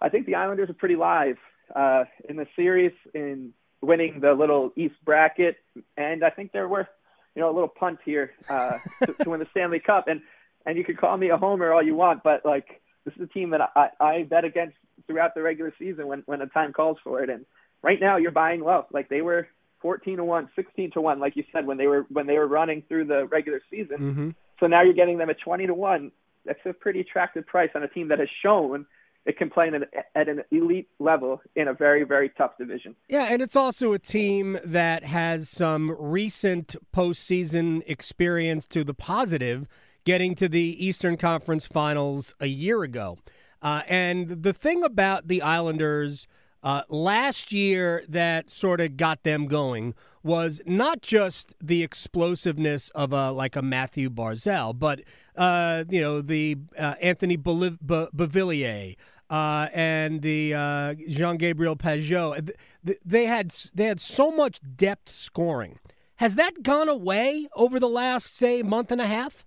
I 0.00 0.08
think 0.08 0.26
the 0.26 0.36
Islanders 0.36 0.70
are 0.70 0.74
pretty 0.74 0.96
live 0.96 1.36
uh, 1.74 2.04
in 2.28 2.36
the 2.36 2.46
series 2.56 2.92
in 3.14 3.52
winning 3.82 4.20
the 4.20 4.32
little 4.32 4.72
East 4.76 4.96
bracket, 5.04 5.56
and 5.96 6.24
I 6.24 6.30
think 6.30 6.52
they're 6.52 6.68
worth 6.68 6.88
you 7.34 7.42
know 7.42 7.50
a 7.50 7.54
little 7.54 7.68
punt 7.68 7.98
here 8.04 8.32
uh, 8.48 8.78
to, 9.04 9.14
to 9.14 9.30
win 9.30 9.40
the 9.40 9.46
Stanley 9.50 9.80
Cup. 9.80 10.08
And 10.08 10.20
and 10.66 10.76
you 10.76 10.84
could 10.84 10.98
call 10.98 11.16
me 11.16 11.30
a 11.30 11.36
homer 11.36 11.72
all 11.72 11.82
you 11.82 11.94
want, 11.94 12.22
but 12.22 12.44
like 12.44 12.80
this 13.04 13.14
is 13.14 13.22
a 13.22 13.26
team 13.26 13.50
that 13.50 13.60
I, 13.74 13.88
I 13.98 14.22
bet 14.24 14.44
against 14.44 14.76
throughout 15.06 15.34
the 15.34 15.42
regular 15.42 15.72
season 15.78 16.06
when 16.06 16.22
when 16.26 16.40
the 16.40 16.46
time 16.46 16.72
calls 16.72 16.98
for 17.02 17.22
it. 17.22 17.30
And 17.30 17.46
right 17.82 18.00
now 18.00 18.16
you're 18.16 18.30
buying 18.30 18.60
low. 18.60 18.86
Like 18.92 19.08
they 19.08 19.22
were 19.22 19.48
14 19.80 20.18
to 20.18 20.24
1, 20.24 20.50
16 20.54 20.90
to 20.92 21.00
1 21.00 21.18
like 21.18 21.36
you 21.36 21.44
said 21.52 21.66
when 21.66 21.78
they 21.78 21.86
were 21.86 22.06
when 22.10 22.26
they 22.26 22.38
were 22.38 22.46
running 22.46 22.82
through 22.88 23.06
the 23.06 23.26
regular 23.26 23.60
season. 23.70 23.98
Mm-hmm. 23.98 24.30
So 24.60 24.66
now 24.66 24.82
you're 24.82 24.94
getting 24.94 25.18
them 25.18 25.30
at 25.30 25.40
20 25.40 25.66
to 25.66 25.74
1. 25.74 26.12
That's 26.44 26.60
a 26.64 26.72
pretty 26.72 27.00
attractive 27.00 27.46
price 27.46 27.70
on 27.74 27.82
a 27.82 27.88
team 27.88 28.08
that 28.08 28.18
has 28.18 28.28
shown 28.42 28.86
it 29.26 29.36
can 29.36 29.50
play 29.50 29.68
an, 29.68 29.84
at 30.14 30.28
an 30.28 30.42
elite 30.50 30.88
level 30.98 31.42
in 31.54 31.68
a 31.68 31.74
very, 31.74 32.04
very 32.04 32.30
tough 32.30 32.56
division. 32.58 32.96
Yeah, 33.08 33.24
and 33.24 33.42
it's 33.42 33.56
also 33.56 33.92
a 33.92 33.98
team 33.98 34.58
that 34.64 35.04
has 35.04 35.48
some 35.48 35.94
recent 35.98 36.76
postseason 36.94 37.82
experience 37.86 38.66
to 38.68 38.82
the 38.82 38.94
positive, 38.94 39.68
getting 40.04 40.34
to 40.36 40.48
the 40.48 40.84
Eastern 40.84 41.16
Conference 41.16 41.66
Finals 41.66 42.34
a 42.40 42.46
year 42.46 42.82
ago. 42.82 43.18
Uh, 43.60 43.82
and 43.88 44.42
the 44.42 44.54
thing 44.54 44.82
about 44.82 45.28
the 45.28 45.42
Islanders 45.42 46.26
uh, 46.62 46.82
last 46.88 47.52
year 47.52 48.04
that 48.08 48.50
sort 48.50 48.80
of 48.80 48.96
got 48.96 49.22
them 49.22 49.46
going 49.46 49.94
was 50.22 50.60
not 50.66 51.00
just 51.00 51.54
the 51.60 51.82
explosiveness 51.82 52.90
of 52.90 53.12
a 53.12 53.30
like 53.30 53.56
a 53.56 53.62
Mathew 53.62 54.10
Barzal, 54.10 54.78
but 54.78 55.00
uh, 55.36 55.84
you 55.88 56.00
know 56.00 56.20
the 56.20 56.58
uh, 56.78 56.94
Anthony 57.00 57.36
Beauvillier 57.36 58.96
uh, 59.30 59.68
and 59.72 60.20
the 60.22 60.54
uh, 60.54 60.94
Jean 61.08 61.36
Gabriel 61.36 61.76
Pageau. 61.76 62.50
They 62.82 63.24
had 63.24 63.50
they 63.74 63.84
had 63.84 64.00
so 64.00 64.30
much 64.30 64.60
depth 64.76 65.10
scoring. 65.10 65.78
Has 66.16 66.34
that 66.34 66.62
gone 66.62 66.88
away 66.90 67.48
over 67.54 67.80
the 67.80 67.88
last 67.88 68.36
say 68.36 68.62
month 68.62 68.92
and 68.92 69.00
a 69.00 69.06
half? 69.06 69.46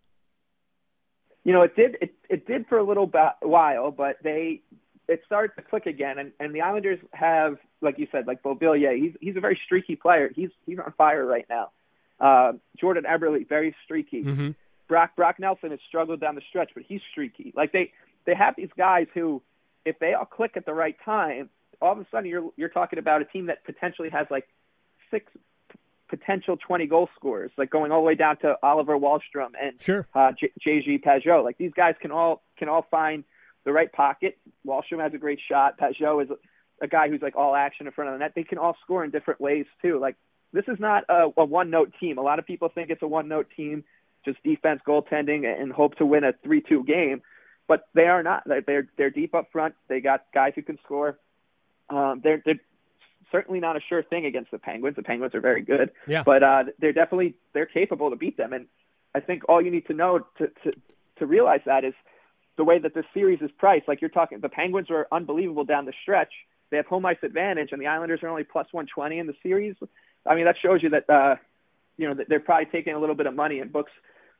You 1.43 1.51
know, 1.51 1.61
it 1.61 1.75
did. 1.75 1.97
It, 2.01 2.15
it 2.29 2.47
did 2.47 2.65
for 2.67 2.79
a 2.79 2.83
little 2.83 3.11
while, 3.41 3.91
but 3.91 4.15
they 4.23 4.61
it 5.07 5.21
started 5.25 5.55
to 5.55 5.61
click 5.61 5.85
again. 5.85 6.17
And, 6.17 6.31
and 6.39 6.55
the 6.55 6.61
Islanders 6.61 6.99
have, 7.11 7.57
like 7.81 7.99
you 7.99 8.07
said, 8.11 8.27
like 8.27 8.41
Beauvillier. 8.41 8.97
He's 8.97 9.13
he's 9.19 9.35
a 9.35 9.39
very 9.39 9.59
streaky 9.65 9.95
player. 9.95 10.31
He's 10.35 10.49
he's 10.65 10.79
on 10.79 10.93
fire 10.97 11.25
right 11.25 11.45
now. 11.49 11.71
Uh, 12.19 12.53
Jordan 12.79 13.03
Eberle, 13.03 13.47
very 13.47 13.75
streaky. 13.83 14.23
Mm-hmm. 14.23 14.51
Brock 14.87 15.15
Brock 15.15 15.39
Nelson 15.39 15.71
has 15.71 15.79
struggled 15.87 16.19
down 16.19 16.35
the 16.35 16.41
stretch, 16.49 16.71
but 16.73 16.83
he's 16.87 17.01
streaky. 17.11 17.53
Like 17.55 17.71
they 17.71 17.91
they 18.25 18.35
have 18.35 18.55
these 18.55 18.69
guys 18.77 19.07
who, 19.13 19.41
if 19.85 19.99
they 19.99 20.13
all 20.13 20.25
click 20.25 20.51
at 20.55 20.65
the 20.65 20.73
right 20.73 20.95
time, 21.03 21.49
all 21.81 21.93
of 21.93 21.99
a 21.99 22.05
sudden 22.11 22.29
you're 22.29 22.49
you're 22.55 22.69
talking 22.69 22.99
about 22.99 23.21
a 23.21 23.25
team 23.25 23.47
that 23.47 23.63
potentially 23.65 24.09
has 24.09 24.27
like 24.29 24.47
six 25.11 25.25
potential 26.09 26.57
20 26.57 26.85
goal 26.85 27.09
scorers, 27.15 27.51
like 27.57 27.71
going 27.71 27.91
all 27.91 28.01
the 28.01 28.05
way 28.05 28.13
down 28.15 28.37
to 28.37 28.55
Oliver 28.61 28.97
Wahlstrom 28.97 29.51
and 29.59 29.81
sure. 29.81 30.07
uh, 30.13 30.31
J- 30.39 30.51
JG 30.63 31.03
Pageau. 31.03 31.43
Like 31.43 31.57
these 31.57 31.73
guys 31.75 31.95
can 31.99 32.11
all 32.11 32.43
can 32.57 32.69
all 32.69 32.85
find 32.91 33.23
the 33.65 33.71
right 33.71 33.91
pocket. 33.91 34.37
Wahlstrom 34.65 35.01
has 35.01 35.13
a 35.13 35.17
great 35.17 35.39
shot. 35.47 35.77
Pageau 35.79 36.23
is 36.23 36.29
a 36.81 36.87
guy 36.87 37.09
who's 37.09 37.21
like 37.21 37.35
all 37.35 37.55
action 37.55 37.87
in 37.87 37.93
front 37.93 38.09
of 38.09 38.15
the 38.15 38.19
net. 38.19 38.33
They 38.35 38.43
can 38.43 38.57
all 38.57 38.75
score 38.83 39.03
in 39.03 39.11
different 39.11 39.39
ways 39.39 39.65
too. 39.81 39.99
Like 39.99 40.15
this 40.51 40.65
is 40.67 40.79
not 40.79 41.03
a, 41.09 41.29
a 41.37 41.45
one 41.45 41.69
note 41.69 41.93
team. 41.99 42.17
A 42.17 42.21
lot 42.21 42.39
of 42.39 42.45
people 42.45 42.69
think 42.69 42.89
it's 42.89 43.01
a 43.01 43.07
one 43.07 43.27
note 43.27 43.47
team, 43.55 43.83
just 44.25 44.41
defense, 44.43 44.81
goaltending, 44.87 45.45
and 45.45 45.71
hope 45.71 45.95
to 45.95 46.05
win 46.05 46.23
a 46.23 46.33
three 46.43 46.61
two 46.61 46.83
game. 46.83 47.21
But 47.67 47.87
they 47.93 48.07
are 48.07 48.23
not. 48.23 48.43
They're 48.45 48.87
they're 48.97 49.09
deep 49.09 49.33
up 49.33 49.51
front. 49.51 49.75
They 49.87 50.01
got 50.01 50.25
guys 50.33 50.53
who 50.55 50.61
can 50.61 50.77
score. 50.83 51.17
Um, 51.89 52.21
they're 52.23 52.41
they're 52.45 52.59
certainly 53.31 53.59
not 53.59 53.75
a 53.77 53.79
sure 53.87 54.03
thing 54.03 54.25
against 54.25 54.51
the 54.51 54.59
Penguins. 54.59 54.95
The 54.95 55.03
Penguins 55.03 55.33
are 55.33 55.41
very 55.41 55.61
good. 55.61 55.91
Yeah. 56.07 56.23
But 56.23 56.43
uh, 56.43 56.63
they're 56.79 56.93
definitely 56.93 57.35
they're 57.53 57.65
capable 57.65 58.09
to 58.09 58.15
beat 58.15 58.37
them. 58.37 58.53
And 58.53 58.67
I 59.15 59.21
think 59.21 59.43
all 59.49 59.61
you 59.61 59.71
need 59.71 59.87
to 59.87 59.93
know 59.93 60.19
to 60.37 60.47
to 60.63 60.71
to 61.19 61.25
realize 61.25 61.61
that 61.65 61.83
is 61.83 61.93
the 62.57 62.63
way 62.63 62.79
that 62.79 62.93
this 62.93 63.05
series 63.13 63.41
is 63.41 63.51
priced. 63.57 63.87
Like 63.87 64.01
you're 64.01 64.09
talking, 64.09 64.39
the 64.39 64.49
Penguins 64.49 64.89
are 64.89 65.07
unbelievable 65.11 65.65
down 65.65 65.85
the 65.85 65.93
stretch. 66.01 66.31
They 66.69 66.77
have 66.77 66.85
home 66.85 67.05
ice 67.05 67.17
advantage, 67.23 67.69
and 67.71 67.81
the 67.81 67.87
Islanders 67.87 68.21
are 68.23 68.29
only 68.29 68.43
plus 68.43 68.67
120 68.71 69.19
in 69.19 69.27
the 69.27 69.35
series. 69.43 69.75
I 70.25 70.35
mean, 70.35 70.45
that 70.45 70.55
shows 70.61 70.81
you 70.81 70.89
that 70.89 71.09
uh, 71.09 71.35
you 71.97 72.07
know 72.07 72.15
that 72.15 72.29
they're 72.29 72.39
probably 72.39 72.65
taking 72.65 72.93
a 72.93 72.99
little 72.99 73.15
bit 73.15 73.27
of 73.27 73.35
money, 73.35 73.59
and 73.59 73.71
books 73.71 73.91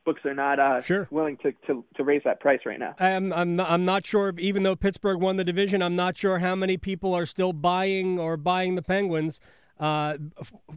books 0.05 0.21
are 0.25 0.33
not 0.33 0.59
uh, 0.59 0.81
sure. 0.81 1.07
willing 1.11 1.37
to, 1.37 1.53
to, 1.65 1.83
to 1.95 2.03
raise 2.03 2.21
that 2.25 2.39
price 2.39 2.59
right 2.65 2.79
now. 2.79 2.93
I'm 2.99 3.31
I'm 3.31 3.55
not, 3.55 3.69
I'm 3.69 3.85
not 3.85 4.05
sure. 4.05 4.33
Even 4.37 4.63
though 4.63 4.75
Pittsburgh 4.75 5.19
won 5.19 5.37
the 5.37 5.43
division, 5.43 5.81
I'm 5.81 5.95
not 5.95 6.17
sure 6.17 6.39
how 6.39 6.55
many 6.55 6.77
people 6.77 7.13
are 7.13 7.25
still 7.25 7.53
buying 7.53 8.19
or 8.19 8.37
buying 8.37 8.75
the 8.75 8.81
Penguins. 8.81 9.39
Uh, 9.79 10.17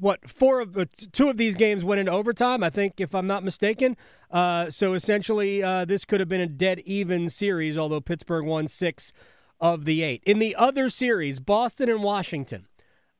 what 0.00 0.28
four 0.28 0.60
of 0.60 0.72
the 0.72 0.86
two 0.86 1.28
of 1.28 1.36
these 1.36 1.54
games 1.54 1.84
went 1.84 2.00
into 2.00 2.12
overtime, 2.12 2.62
I 2.64 2.70
think, 2.70 3.00
if 3.00 3.14
I'm 3.14 3.26
not 3.26 3.44
mistaken. 3.44 3.96
Uh, 4.30 4.70
so 4.70 4.94
essentially, 4.94 5.62
uh, 5.62 5.84
this 5.84 6.04
could 6.04 6.20
have 6.20 6.28
been 6.28 6.40
a 6.40 6.46
dead 6.46 6.80
even 6.80 7.28
series, 7.28 7.76
although 7.76 8.00
Pittsburgh 8.00 8.46
won 8.46 8.68
six 8.68 9.12
of 9.60 9.84
the 9.84 10.02
eight. 10.02 10.22
In 10.24 10.38
the 10.38 10.54
other 10.56 10.88
series, 10.88 11.40
Boston 11.40 11.88
and 11.88 12.02
Washington. 12.02 12.66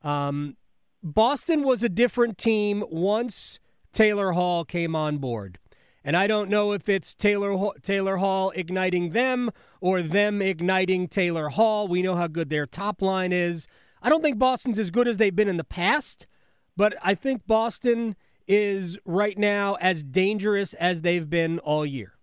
Um, 0.01 0.57
Boston 1.03 1.63
was 1.63 1.83
a 1.83 1.89
different 1.89 2.37
team 2.37 2.83
once 2.89 3.59
Taylor 3.91 4.33
Hall 4.33 4.65
came 4.65 4.95
on 4.95 5.19
board. 5.19 5.59
And 6.03 6.15
I 6.15 6.27
don't 6.27 6.49
know 6.49 6.71
if 6.71 6.87
it's 6.87 7.13
Taylor 7.13 7.71
Taylor 7.81 8.17
Hall 8.17 8.51
igniting 8.55 9.09
them 9.09 9.51
or 9.81 10.01
them 10.01 10.41
igniting 10.41 11.07
Taylor 11.07 11.49
Hall. 11.49 11.87
We 11.87 12.01
know 12.01 12.15
how 12.15 12.27
good 12.27 12.49
their 12.49 12.65
top 12.65 13.01
line 13.01 13.33
is. 13.33 13.67
I 14.01 14.09
don't 14.09 14.21
think 14.21 14.37
Boston's 14.37 14.79
as 14.79 14.91
good 14.91 15.07
as 15.07 15.17
they've 15.17 15.35
been 15.35 15.49
in 15.49 15.57
the 15.57 15.63
past, 15.63 16.27
but 16.75 16.95
I 17.01 17.15
think 17.15 17.47
Boston 17.47 18.15
is 18.47 18.97
right 19.05 19.37
now 19.37 19.75
as 19.75 20.03
dangerous 20.03 20.73
as 20.75 21.01
they've 21.01 21.29
been 21.29 21.59
all 21.59 21.85
year. 21.85 22.13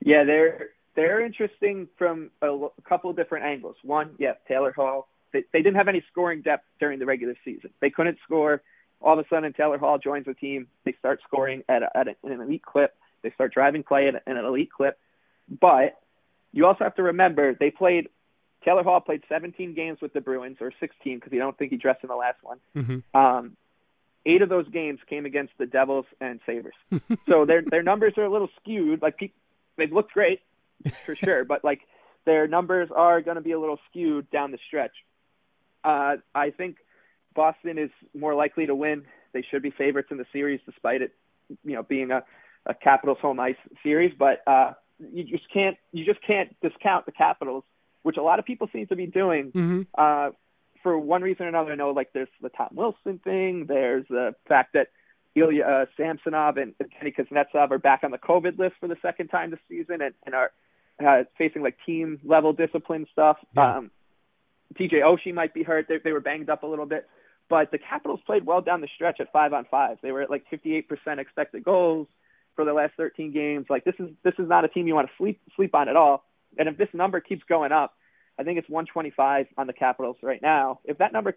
Yeah, 0.00 0.24
they're 0.24 0.70
they're 0.94 1.24
interesting 1.24 1.88
from 1.96 2.30
a, 2.42 2.48
a 2.48 2.68
couple 2.88 3.10
of 3.10 3.16
different 3.16 3.46
angles. 3.46 3.76
One, 3.82 4.10
yeah, 4.18 4.32
Taylor 4.46 4.72
Hall. 4.72 5.08
They, 5.32 5.44
they 5.52 5.60
didn't 5.60 5.76
have 5.76 5.88
any 5.88 6.02
scoring 6.10 6.42
depth 6.42 6.64
during 6.80 6.98
the 6.98 7.06
regular 7.06 7.34
season. 7.44 7.70
They 7.80 7.90
couldn't 7.90 8.18
score. 8.24 8.62
All 9.00 9.18
of 9.18 9.24
a 9.24 9.28
sudden, 9.28 9.52
Taylor 9.52 9.78
Hall 9.78 9.98
joins 9.98 10.26
the 10.26 10.34
team. 10.34 10.66
They 10.84 10.94
start 10.98 11.20
scoring 11.26 11.62
at, 11.68 11.82
a, 11.82 11.96
at 11.96 12.08
an 12.24 12.40
elite 12.40 12.64
clip. 12.64 12.96
They 13.22 13.30
start 13.32 13.52
driving 13.54 13.84
play 13.84 14.08
at 14.08 14.22
an 14.26 14.36
elite 14.36 14.72
clip. 14.72 14.98
But 15.60 16.00
you 16.52 16.66
also 16.66 16.84
have 16.84 16.96
to 16.96 17.02
remember 17.04 17.54
they 17.54 17.70
played 17.70 18.08
Taylor 18.64 18.82
Hall 18.82 19.00
played 19.00 19.22
17 19.28 19.74
games 19.74 19.98
with 20.00 20.12
the 20.12 20.20
Bruins, 20.20 20.58
or 20.60 20.72
16 20.80 21.16
because 21.16 21.32
you 21.32 21.38
don't 21.38 21.56
think 21.56 21.70
he 21.70 21.76
dressed 21.76 22.02
in 22.02 22.08
the 22.08 22.16
last 22.16 22.38
one. 22.42 22.58
Mm-hmm. 22.76 23.16
Um, 23.18 23.56
eight 24.26 24.42
of 24.42 24.48
those 24.48 24.68
games 24.68 24.98
came 25.08 25.26
against 25.26 25.52
the 25.58 25.66
Devils 25.66 26.06
and 26.20 26.40
Sabres. 26.44 26.74
so 27.28 27.44
their 27.44 27.62
their 27.62 27.82
numbers 27.82 28.14
are 28.16 28.24
a 28.24 28.30
little 28.30 28.48
skewed. 28.60 29.00
Like 29.02 29.32
they've 29.76 29.92
looked 29.92 30.12
great 30.12 30.40
for 31.04 31.14
sure, 31.16 31.44
but 31.44 31.64
like 31.64 31.80
their 32.24 32.46
numbers 32.46 32.90
are 32.94 33.20
going 33.20 33.36
to 33.36 33.40
be 33.40 33.52
a 33.52 33.60
little 33.60 33.78
skewed 33.90 34.30
down 34.30 34.50
the 34.50 34.58
stretch. 34.66 34.92
Uh, 35.84 36.16
I 36.34 36.50
think 36.50 36.76
Boston 37.34 37.78
is 37.78 37.90
more 38.14 38.34
likely 38.34 38.66
to 38.66 38.74
win. 38.74 39.04
They 39.32 39.44
should 39.48 39.62
be 39.62 39.70
favorites 39.70 40.08
in 40.10 40.18
the 40.18 40.26
series, 40.32 40.60
despite 40.66 41.02
it, 41.02 41.12
you 41.64 41.74
know, 41.74 41.82
being 41.82 42.10
a, 42.10 42.24
a 42.66 42.74
Capitals 42.74 43.18
home 43.20 43.38
ice 43.38 43.56
series. 43.82 44.12
But 44.18 44.42
uh, 44.46 44.72
you 44.98 45.24
just 45.24 45.50
can't 45.52 45.76
you 45.92 46.04
just 46.04 46.20
can't 46.26 46.54
discount 46.60 47.06
the 47.06 47.12
Capitals 47.12 47.64
which 48.08 48.16
a 48.16 48.22
lot 48.22 48.38
of 48.38 48.46
people 48.46 48.70
seem 48.72 48.86
to 48.86 48.96
be 48.96 49.04
doing, 49.04 49.52
mm-hmm. 49.52 49.82
uh, 49.98 50.30
for 50.82 50.98
one 50.98 51.20
reason 51.20 51.44
or 51.44 51.50
another, 51.50 51.72
I 51.72 51.74
know 51.74 51.90
like 51.90 52.14
there's 52.14 52.30
the 52.40 52.48
Tom 52.48 52.70
Wilson 52.72 53.20
thing. 53.22 53.66
There's 53.68 54.06
the 54.08 54.34
fact 54.48 54.72
that 54.72 54.86
Ilya 55.34 55.62
uh, 55.62 55.84
Samsonov 55.94 56.56
and 56.56 56.72
Kenny 56.98 57.12
Kuznetsov 57.12 57.70
are 57.70 57.78
back 57.78 58.04
on 58.04 58.10
the 58.10 58.16
COVID 58.16 58.58
list 58.58 58.76
for 58.80 58.88
the 58.88 58.96
second 59.02 59.28
time 59.28 59.50
this 59.50 59.60
season 59.68 60.00
and, 60.00 60.14
and 60.24 60.34
are 60.34 60.52
uh, 61.06 61.24
facing 61.36 61.62
like 61.62 61.76
team 61.84 62.18
level 62.24 62.54
discipline 62.54 63.06
stuff. 63.12 63.36
Yeah. 63.54 63.76
Um, 63.76 63.90
TJ 64.80 65.02
Oshie 65.02 65.34
might 65.34 65.52
be 65.52 65.62
hurt. 65.62 65.84
They, 65.86 65.98
they 66.02 66.12
were 66.12 66.20
banged 66.20 66.48
up 66.48 66.62
a 66.62 66.66
little 66.66 66.86
bit. 66.86 67.06
But 67.50 67.70
the 67.72 67.78
Capitals 67.78 68.20
played 68.24 68.46
well 68.46 68.62
down 68.62 68.80
the 68.80 68.88
stretch 68.94 69.20
at 69.20 69.30
five 69.32 69.52
on 69.52 69.66
five. 69.70 69.98
They 70.00 70.12
were 70.12 70.22
at 70.22 70.30
like 70.30 70.46
58% 70.50 70.86
expected 71.18 71.62
goals 71.62 72.08
for 72.56 72.64
the 72.64 72.72
last 72.72 72.94
13 72.96 73.32
games. 73.32 73.66
Like 73.68 73.84
this 73.84 73.96
is 73.98 74.08
this 74.24 74.32
is 74.38 74.48
not 74.48 74.64
a 74.64 74.68
team 74.68 74.86
you 74.86 74.94
want 74.94 75.08
to 75.08 75.14
sleep 75.18 75.42
sleep 75.56 75.74
on 75.74 75.90
at 75.90 75.96
all. 75.96 76.24
And 76.56 76.68
if 76.68 76.78
this 76.78 76.88
number 76.92 77.20
keeps 77.20 77.42
going 77.48 77.72
up, 77.72 77.94
I 78.38 78.44
think 78.44 78.58
it's 78.58 78.68
125 78.68 79.46
on 79.56 79.66
the 79.66 79.72
Capitals 79.72 80.16
right 80.22 80.40
now. 80.40 80.80
If 80.84 80.98
that 80.98 81.12
number, 81.12 81.36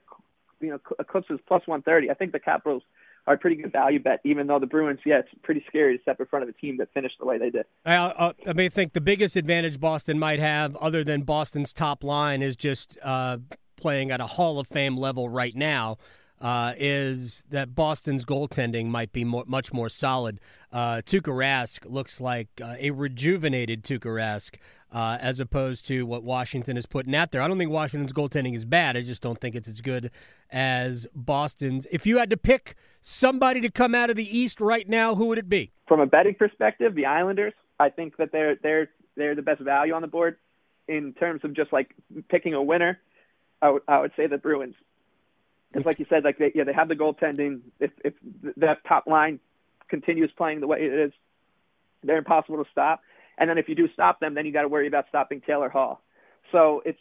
you 0.59 0.69
know, 0.69 0.79
eclipses 0.99 1.39
plus 1.47 1.65
130, 1.65 2.09
I 2.11 2.13
think 2.13 2.31
the 2.31 2.39
Capitals 2.39 2.83
are 3.27 3.35
a 3.35 3.37
pretty 3.37 3.55
good 3.55 3.71
value 3.71 3.99
bet. 3.99 4.19
Even 4.23 4.47
though 4.47 4.59
the 4.59 4.67
Bruins, 4.67 4.99
yeah, 5.05 5.19
it's 5.19 5.29
pretty 5.43 5.63
scary 5.67 5.97
to 5.97 6.01
step 6.01 6.19
in 6.19 6.25
front 6.27 6.43
of 6.43 6.49
a 6.49 6.53
team 6.53 6.77
that 6.77 6.89
finished 6.93 7.15
the 7.19 7.25
way 7.25 7.37
they 7.37 7.49
did. 7.49 7.65
I, 7.85 7.95
I 7.95 8.33
I 8.47 8.69
think 8.69 8.93
the 8.93 9.01
biggest 9.01 9.35
advantage 9.35 9.79
Boston 9.79 10.19
might 10.19 10.39
have, 10.39 10.75
other 10.77 11.03
than 11.03 11.23
Boston's 11.23 11.73
top 11.73 12.03
line, 12.03 12.41
is 12.41 12.55
just 12.55 12.97
uh, 13.03 13.37
playing 13.77 14.11
at 14.11 14.21
a 14.21 14.27
Hall 14.27 14.59
of 14.59 14.67
Fame 14.67 14.97
level 14.97 15.29
right 15.29 15.55
now. 15.55 15.97
Uh, 16.41 16.73
is 16.77 17.45
that 17.51 17.75
Boston's 17.75 18.25
goaltending 18.25 18.87
might 18.87 19.11
be 19.11 19.23
more, 19.23 19.43
much 19.45 19.71
more 19.71 19.89
solid. 19.89 20.39
Uh, 20.71 20.95
Tuukka 21.05 21.31
Rask 21.31 21.85
looks 21.87 22.19
like 22.19 22.47
uh, 22.59 22.75
a 22.79 22.89
rejuvenated 22.89 23.83
Tuukka 23.83 24.09
Rask 24.09 24.57
uh, 24.91 25.17
as 25.21 25.39
opposed 25.39 25.87
to 25.87 26.05
what 26.05 26.23
Washington 26.23 26.77
is 26.77 26.85
putting 26.85 27.15
out 27.15 27.31
there. 27.31 27.41
I 27.41 27.47
don't 27.47 27.57
think 27.57 27.71
Washington's 27.71 28.13
goaltending 28.13 28.55
is 28.55 28.65
bad. 28.65 28.97
I 28.97 29.01
just 29.01 29.21
don't 29.21 29.39
think 29.39 29.55
it's 29.55 29.69
as 29.69 29.81
good 29.81 30.11
as 30.49 31.07
Boston's. 31.15 31.87
If 31.91 32.05
you 32.05 32.17
had 32.17 32.29
to 32.31 32.37
pick 32.37 32.75
somebody 32.99 33.61
to 33.61 33.69
come 33.69 33.95
out 33.95 34.09
of 34.09 34.15
the 34.15 34.37
East 34.37 34.59
right 34.59 34.87
now, 34.87 35.15
who 35.15 35.27
would 35.27 35.37
it 35.37 35.47
be? 35.47 35.71
From 35.87 35.99
a 35.99 36.05
betting 36.05 36.35
perspective, 36.35 36.95
the 36.95 37.05
Islanders. 37.05 37.53
I 37.79 37.89
think 37.89 38.17
that 38.17 38.31
they're 38.31 38.55
they're 38.61 38.89
they're 39.15 39.35
the 39.35 39.41
best 39.41 39.61
value 39.61 39.93
on 39.93 40.01
the 40.01 40.07
board 40.07 40.37
in 40.87 41.13
terms 41.13 41.41
of 41.43 41.53
just 41.55 41.71
like 41.73 41.95
picking 42.29 42.53
a 42.53 42.61
winner. 42.61 42.99
I 43.61 43.69
would, 43.71 43.81
I 43.87 43.99
would 43.99 44.11
say 44.15 44.27
the 44.27 44.37
Bruins. 44.37 44.75
Because, 45.71 45.85
like 45.85 45.99
you 45.99 46.05
said, 46.09 46.23
like 46.23 46.37
they, 46.37 46.51
yeah, 46.53 46.63
they 46.63 46.73
have 46.73 46.89
the 46.89 46.95
goaltending. 46.95 47.61
If 47.79 47.91
if 48.03 48.13
that 48.57 48.79
top 48.87 49.07
line 49.07 49.39
continues 49.89 50.31
playing 50.35 50.59
the 50.59 50.67
way 50.67 50.79
it 50.81 50.93
is, 50.93 51.11
they're 52.03 52.17
impossible 52.17 52.63
to 52.63 52.69
stop. 52.71 53.01
And 53.37 53.49
then 53.49 53.57
if 53.57 53.69
you 53.69 53.75
do 53.75 53.87
stop 53.93 54.19
them, 54.19 54.33
then 54.33 54.45
you 54.45 54.51
got 54.51 54.63
to 54.63 54.67
worry 54.67 54.87
about 54.87 55.05
stopping 55.09 55.41
Taylor 55.41 55.69
Hall. 55.69 56.01
So 56.51 56.81
it's, 56.85 56.99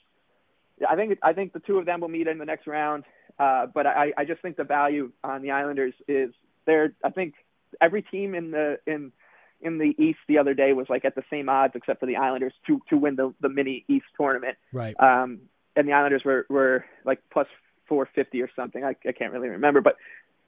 I 0.89 0.97
think 0.97 1.19
I 1.23 1.33
think 1.33 1.53
the 1.53 1.61
two 1.61 1.79
of 1.79 1.87
them 1.87 2.01
will 2.01 2.09
meet 2.09 2.29
in 2.29 2.39
the 2.39 2.45
next 2.45 2.67
round. 2.67 3.05
Uh, 3.39 3.67
but 3.67 3.87
I, 3.87 4.13
I 4.17 4.25
just 4.25 4.41
think 4.43 4.57
the 4.57 4.65
value 4.65 5.13
on 5.25 5.43
the 5.43 5.51
Islanders 5.51 5.95
is 6.07 6.31
they're. 6.67 6.95
I 7.05 7.11
think 7.11 7.35
every 7.81 8.03
team 8.03 8.35
in 8.35 8.51
the 8.51 8.79
in 8.87 9.13
in 9.61 9.79
the 9.79 9.95
East 10.03 10.19
the 10.29 10.39
other 10.39 10.55
day 10.55 10.73
was 10.73 10.87
like 10.89 11.05
at 11.05 11.15
the 11.15 11.25
same 11.31 11.49
odds 11.49 11.75
except 11.77 12.01
for 12.01 12.07
the 12.07 12.17
Islanders 12.17 12.53
to 12.67 12.81
to 12.89 12.97
win 12.97 13.17
the 13.17 13.35
the 13.41 13.49
mini 13.49 13.85
East 13.89 14.07
tournament. 14.17 14.57
Right. 14.73 14.95
Um, 14.99 15.41
and 15.77 15.87
the 15.87 15.93
Islanders 15.93 16.23
were 16.25 16.47
were 16.49 16.85
like 17.05 17.21
plus 17.33 17.47
450 17.91 18.41
or 18.41 18.49
something. 18.57 18.85
I, 18.85 18.97
I 19.07 19.13
can't 19.13 19.33
really 19.33 19.49
remember, 19.49 19.83
but 19.83 19.97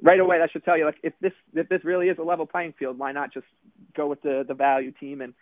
right 0.00 0.18
away 0.18 0.38
that 0.38 0.50
should 0.50 0.64
tell 0.64 0.78
you 0.78 0.84
like 0.86 0.98
if 1.02 1.12
this 1.20 1.32
if 1.54 1.68
this 1.68 1.84
really 1.84 2.08
is 2.08 2.18
a 2.18 2.22
level 2.22 2.46
playing 2.46 2.72
field, 2.78 2.98
why 2.98 3.12
not 3.12 3.34
just 3.34 3.46
go 3.94 4.06
with 4.06 4.22
the 4.22 4.44
the 4.46 4.54
value 4.54 4.92
team 4.92 5.20
and 5.20 5.34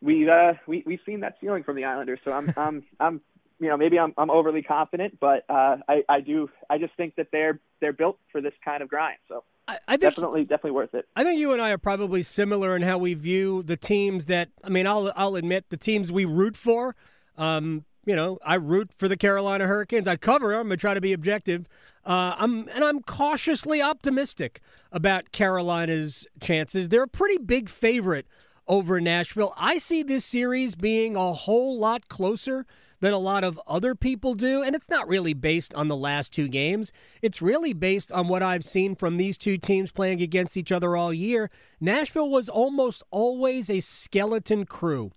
we 0.00 0.28
uh 0.28 0.54
we 0.66 0.82
we've 0.86 1.00
seen 1.04 1.20
that 1.20 1.36
ceiling 1.40 1.64
from 1.64 1.76
the 1.76 1.84
Islanders. 1.84 2.20
So 2.24 2.32
I'm 2.32 2.54
I'm 2.56 2.84
I'm 3.00 3.20
you 3.60 3.68
know 3.68 3.76
maybe 3.76 3.98
I'm 3.98 4.14
I'm 4.16 4.30
overly 4.30 4.62
confident, 4.62 5.18
but 5.20 5.44
uh, 5.48 5.76
I 5.88 6.02
I 6.08 6.20
do 6.20 6.48
I 6.70 6.78
just 6.78 6.94
think 6.96 7.16
that 7.16 7.28
they're 7.32 7.60
they're 7.80 7.92
built 7.92 8.18
for 8.30 8.40
this 8.40 8.54
kind 8.64 8.82
of 8.82 8.88
grind. 8.88 9.18
So. 9.28 9.44
I, 9.68 9.78
I 9.86 9.92
think, 9.92 10.00
definitely, 10.00 10.42
definitely 10.42 10.72
worth 10.72 10.92
it. 10.92 11.06
I 11.14 11.22
think 11.22 11.38
you 11.38 11.52
and 11.52 11.62
I 11.62 11.70
are 11.70 11.78
probably 11.78 12.22
similar 12.22 12.74
in 12.74 12.82
how 12.82 12.98
we 12.98 13.14
view 13.14 13.62
the 13.62 13.76
teams 13.76 14.26
that. 14.26 14.48
I 14.64 14.68
mean, 14.68 14.88
I'll 14.88 15.12
I'll 15.14 15.36
admit 15.36 15.70
the 15.70 15.76
teams 15.76 16.10
we 16.10 16.24
root 16.24 16.56
for. 16.56 16.96
Um, 17.38 17.84
you 18.04 18.16
know, 18.16 18.38
I 18.44 18.54
root 18.54 18.92
for 18.94 19.08
the 19.08 19.16
Carolina 19.16 19.66
Hurricanes. 19.66 20.08
I 20.08 20.16
cover 20.16 20.56
them. 20.56 20.72
I 20.72 20.76
try 20.76 20.94
to 20.94 21.00
be 21.00 21.12
objective. 21.12 21.68
Uh, 22.04 22.34
I'm 22.36 22.68
and 22.68 22.84
I'm 22.84 23.02
cautiously 23.02 23.80
optimistic 23.80 24.60
about 24.90 25.30
Carolina's 25.32 26.26
chances. 26.40 26.88
They're 26.88 27.04
a 27.04 27.08
pretty 27.08 27.38
big 27.38 27.68
favorite 27.68 28.26
over 28.66 29.00
Nashville. 29.00 29.54
I 29.56 29.78
see 29.78 30.02
this 30.02 30.24
series 30.24 30.74
being 30.74 31.16
a 31.16 31.32
whole 31.32 31.78
lot 31.78 32.08
closer 32.08 32.66
than 33.00 33.12
a 33.12 33.18
lot 33.18 33.42
of 33.42 33.60
other 33.66 33.94
people 33.96 34.34
do. 34.34 34.62
And 34.62 34.76
it's 34.76 34.88
not 34.88 35.08
really 35.08 35.34
based 35.34 35.74
on 35.74 35.88
the 35.88 35.96
last 35.96 36.32
two 36.32 36.48
games. 36.48 36.92
It's 37.20 37.42
really 37.42 37.72
based 37.72 38.12
on 38.12 38.28
what 38.28 38.44
I've 38.44 38.64
seen 38.64 38.94
from 38.94 39.16
these 39.16 39.36
two 39.36 39.58
teams 39.58 39.90
playing 39.90 40.22
against 40.22 40.56
each 40.56 40.70
other 40.70 40.96
all 40.96 41.12
year. 41.12 41.50
Nashville 41.80 42.30
was 42.30 42.48
almost 42.48 43.02
always 43.10 43.68
a 43.68 43.80
skeleton 43.80 44.64
crew 44.64 45.10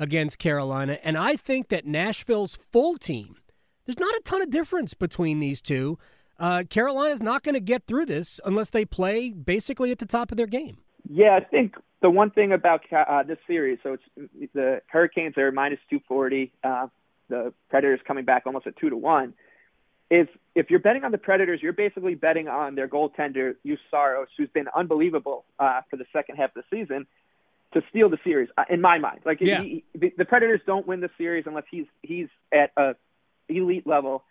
against 0.00 0.38
Carolina. 0.38 0.98
And 1.04 1.16
I 1.16 1.36
think 1.36 1.68
that 1.68 1.86
Nashville's 1.86 2.56
full 2.56 2.96
team, 2.96 3.36
there's 3.84 3.98
not 3.98 4.14
a 4.14 4.22
ton 4.24 4.42
of 4.42 4.50
difference 4.50 4.94
between 4.94 5.38
these 5.38 5.60
two. 5.60 5.98
Uh, 6.38 6.64
Carolina's 6.68 7.22
not 7.22 7.42
going 7.42 7.54
to 7.54 7.60
get 7.60 7.86
through 7.86 8.06
this 8.06 8.40
unless 8.44 8.70
they 8.70 8.86
play 8.86 9.30
basically 9.30 9.92
at 9.92 9.98
the 9.98 10.06
top 10.06 10.32
of 10.32 10.38
their 10.38 10.46
game. 10.46 10.78
Yeah, 11.08 11.36
I 11.36 11.44
think 11.44 11.74
the 12.00 12.10
one 12.10 12.30
thing 12.30 12.52
about 12.52 12.80
uh, 12.90 13.22
this 13.24 13.36
series, 13.46 13.78
so 13.82 13.98
it's 14.16 14.52
the 14.54 14.80
Hurricanes 14.86 15.36
are 15.36 15.52
minus 15.52 15.80
240, 15.90 16.52
uh, 16.64 16.86
the 17.28 17.52
Predators 17.68 18.00
coming 18.06 18.24
back 18.24 18.44
almost 18.46 18.66
at 18.66 18.76
two 18.76 18.88
to 18.88 18.96
one. 18.96 19.34
Is 20.10 20.26
if 20.54 20.70
you're 20.70 20.80
betting 20.80 21.04
on 21.04 21.12
the 21.12 21.18
Predators, 21.18 21.60
you're 21.62 21.72
basically 21.72 22.14
betting 22.14 22.48
on 22.48 22.74
their 22.74 22.88
goaltender 22.88 23.54
Saros, 23.90 24.28
who's 24.36 24.48
been 24.48 24.66
unbelievable 24.74 25.44
uh, 25.58 25.82
for 25.88 25.96
the 25.96 26.06
second 26.12 26.36
half 26.36 26.56
of 26.56 26.64
the 26.70 26.76
season, 26.76 27.06
to 27.72 27.82
steal 27.90 28.08
the 28.08 28.18
series. 28.24 28.48
Uh, 28.56 28.64
in 28.68 28.80
my 28.80 28.98
mind, 28.98 29.20
like 29.24 29.38
yeah. 29.40 29.62
he, 29.62 29.84
the, 29.94 30.12
the 30.16 30.24
Predators 30.24 30.60
don't 30.66 30.86
win 30.86 31.00
the 31.00 31.10
series 31.16 31.44
unless 31.46 31.64
he's 31.70 31.86
he's 32.02 32.28
at 32.52 32.72
a 32.76 32.94
elite 33.48 33.86
level. 33.86 34.24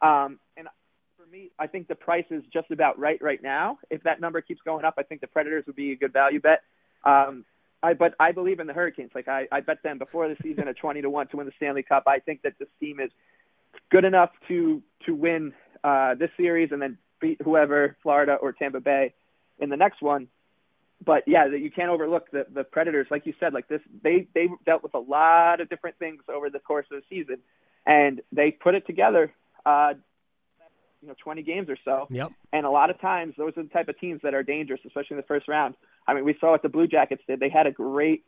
Um, 0.00 0.38
and 0.56 0.68
for 1.16 1.26
me, 1.30 1.50
I 1.58 1.66
think 1.66 1.88
the 1.88 1.94
price 1.94 2.26
is 2.30 2.42
just 2.52 2.70
about 2.70 2.98
right 2.98 3.20
right 3.22 3.42
now. 3.42 3.78
If 3.90 4.02
that 4.04 4.20
number 4.20 4.40
keeps 4.40 4.60
going 4.62 4.84
up, 4.84 4.94
I 4.98 5.02
think 5.02 5.20
the 5.20 5.26
Predators 5.26 5.64
would 5.66 5.76
be 5.76 5.92
a 5.92 5.96
good 5.96 6.12
value 6.12 6.40
bet. 6.40 6.62
Um, 7.04 7.44
I 7.82 7.94
but 7.94 8.14
I 8.18 8.32
believe 8.32 8.60
in 8.60 8.66
the 8.66 8.72
Hurricanes. 8.72 9.10
Like 9.14 9.28
I, 9.28 9.46
I 9.52 9.60
bet 9.60 9.82
them 9.82 9.98
before 9.98 10.28
the 10.28 10.36
season 10.42 10.68
at 10.68 10.76
twenty 10.80 11.02
to 11.02 11.10
one 11.10 11.28
to 11.28 11.36
win 11.36 11.46
the 11.46 11.52
Stanley 11.56 11.82
Cup. 11.82 12.04
I 12.06 12.18
think 12.20 12.42
that 12.42 12.54
this 12.58 12.68
team 12.80 13.00
is 13.00 13.10
good 13.90 14.04
enough 14.04 14.30
to 14.48 14.82
to 15.04 15.14
win 15.14 15.52
uh, 15.84 16.14
this 16.14 16.30
series 16.36 16.72
and 16.72 16.80
then 16.80 16.98
beat 17.20 17.40
whoever 17.42 17.96
Florida 18.02 18.34
or 18.34 18.52
Tampa 18.52 18.80
Bay 18.80 19.14
in 19.58 19.68
the 19.70 19.76
next 19.76 20.02
one. 20.02 20.28
But 21.04 21.24
yeah, 21.26 21.48
that 21.48 21.60
you 21.60 21.70
can't 21.70 21.90
overlook 21.90 22.30
the 22.30 22.46
the 22.52 22.64
Predators. 22.64 23.06
Like 23.10 23.26
you 23.26 23.34
said, 23.38 23.52
like 23.52 23.68
this, 23.68 23.80
they 24.02 24.26
they 24.34 24.48
dealt 24.64 24.82
with 24.82 24.94
a 24.94 24.98
lot 24.98 25.60
of 25.60 25.68
different 25.68 25.98
things 25.98 26.22
over 26.28 26.50
the 26.50 26.58
course 26.58 26.86
of 26.90 27.02
the 27.02 27.16
season, 27.16 27.38
and 27.84 28.22
they 28.32 28.50
put 28.50 28.74
it 28.74 28.86
together. 28.86 29.32
Uh, 29.64 29.94
you 31.02 31.08
know, 31.08 31.14
20 31.22 31.42
games 31.42 31.68
or 31.68 31.76
so. 31.84 32.06
Yep. 32.10 32.32
And 32.52 32.64
a 32.66 32.70
lot 32.70 32.90
of 32.90 33.00
times, 33.00 33.34
those 33.36 33.52
are 33.56 33.62
the 33.62 33.68
type 33.68 33.88
of 33.88 33.98
teams 34.00 34.20
that 34.22 34.34
are 34.34 34.42
dangerous, 34.42 34.80
especially 34.86 35.14
in 35.14 35.18
the 35.18 35.26
first 35.26 35.46
round. 35.46 35.74
I 36.06 36.14
mean, 36.14 36.24
we 36.24 36.36
saw 36.40 36.52
what 36.52 36.62
the 36.62 36.68
Blue 36.68 36.86
Jackets 36.86 37.22
did. 37.26 37.38
They 37.38 37.48
had 37.48 37.66
a 37.66 37.70
great. 37.70 38.24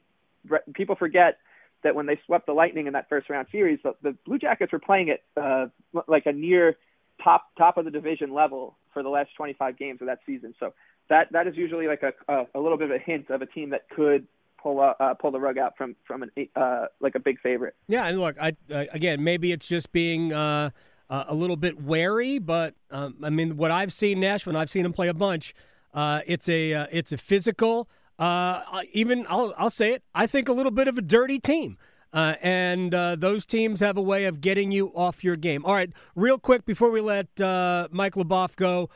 People 0.74 0.94
forget 0.94 1.38
that 1.83 1.94
when 1.94 2.07
they 2.07 2.18
swept 2.26 2.46
the 2.46 2.52
Lightning 2.52 2.87
in 2.87 2.92
that 2.92 3.09
first 3.09 3.31
round 3.31 3.48
series, 3.50 3.78
the, 3.83 3.94
the 4.02 4.16
Blue 4.26 4.38
Jackets 4.38 4.72
were 4.72 4.78
playing 4.78 5.11
at 5.11 5.22
uh, 5.40 5.66
like 6.07 6.26
a 6.26 6.33
near 6.33 6.76
top 7.22 7.46
top 7.57 7.78
of 7.78 7.85
the 7.85 7.90
division 7.90 8.33
level 8.33 8.76
for 8.92 9.02
the 9.02 9.09
last 9.09 9.31
25 9.37 9.76
games 9.78 10.00
of 10.00 10.07
that 10.07 10.20
season. 10.26 10.54
So 10.59 10.74
that 11.11 11.29
that 11.33 11.47
is 11.47 11.57
usually 11.57 11.87
like 11.87 12.03
a 12.03 12.12
a, 12.33 12.47
a 12.55 12.61
little 12.61 12.79
bit 12.79 12.90
of 12.90 12.97
a 12.97 12.99
hint 12.99 13.31
of 13.31 13.42
a 13.42 13.47
team 13.47 13.71
that 13.71 13.88
could 13.90 14.27
pull 14.62 14.81
uh, 14.81 15.14
pull 15.14 15.31
the 15.31 15.40
rug 15.40 15.59
out 15.59 15.77
from 15.77 15.97
from 16.07 16.23
an 16.23 16.31
uh, 16.57 16.87
like 17.01 17.14
a 17.14 17.21
big 17.21 17.40
favorite. 17.40 17.75
Yeah, 17.88 18.07
and 18.07 18.18
look, 18.18 18.37
I 18.40 18.57
again 18.71 19.23
maybe 19.23 19.53
it's 19.53 19.68
just 19.68 19.92
being. 19.92 20.33
Uh, 20.33 20.71
uh, 21.11 21.25
a 21.29 21.35
little 21.35 21.57
bit 21.57 21.81
wary, 21.81 22.38
but 22.38 22.75
um, 22.90 23.16
I 23.23 23.31
mean, 23.31 23.57
what 23.57 23.71
I've 23.71 23.92
seen 23.92 24.21
Nashville, 24.21 24.51
and 24.51 24.59
I've 24.59 24.71
seen 24.71 24.85
him 24.85 24.92
play 24.92 25.09
a 25.09 25.14
bunch. 25.14 25.55
Uh, 25.94 26.21
it's 26.27 26.49
a 26.49 26.75
uh, 26.75 26.87
it's 26.92 27.12
a 27.12 27.16
physical, 27.16 27.88
uh, 28.18 28.62
even 28.92 29.25
I'll 29.29 29.55
I'll 29.57 29.71
say 29.71 29.92
it. 29.92 30.03
I 30.14 30.27
think 30.27 30.49
a 30.49 30.53
little 30.53 30.71
bit 30.71 30.88
of 30.88 30.99
a 30.99 31.03
dirty 31.03 31.38
team. 31.38 31.79
Uh, 32.12 32.35
and 32.42 32.94
uh, 32.94 33.16
those 33.16 33.44
teams 33.44 33.81
have 33.81 33.97
a 33.97 34.03
way 34.03 34.25
of 34.25 34.40
getting 34.40 34.73
you 34.73 34.88
off 34.94 35.23
your 35.23 35.37
game. 35.37 35.64
All 35.64 35.75
right, 35.75 35.90
real 36.14 36.38
quick 36.38 36.64
before 36.64 36.90
we 36.90 37.01
let 37.01 37.40
uh, 37.40 37.88
Mike 37.90 38.14
Leboff 38.14 38.57
go 38.57 38.88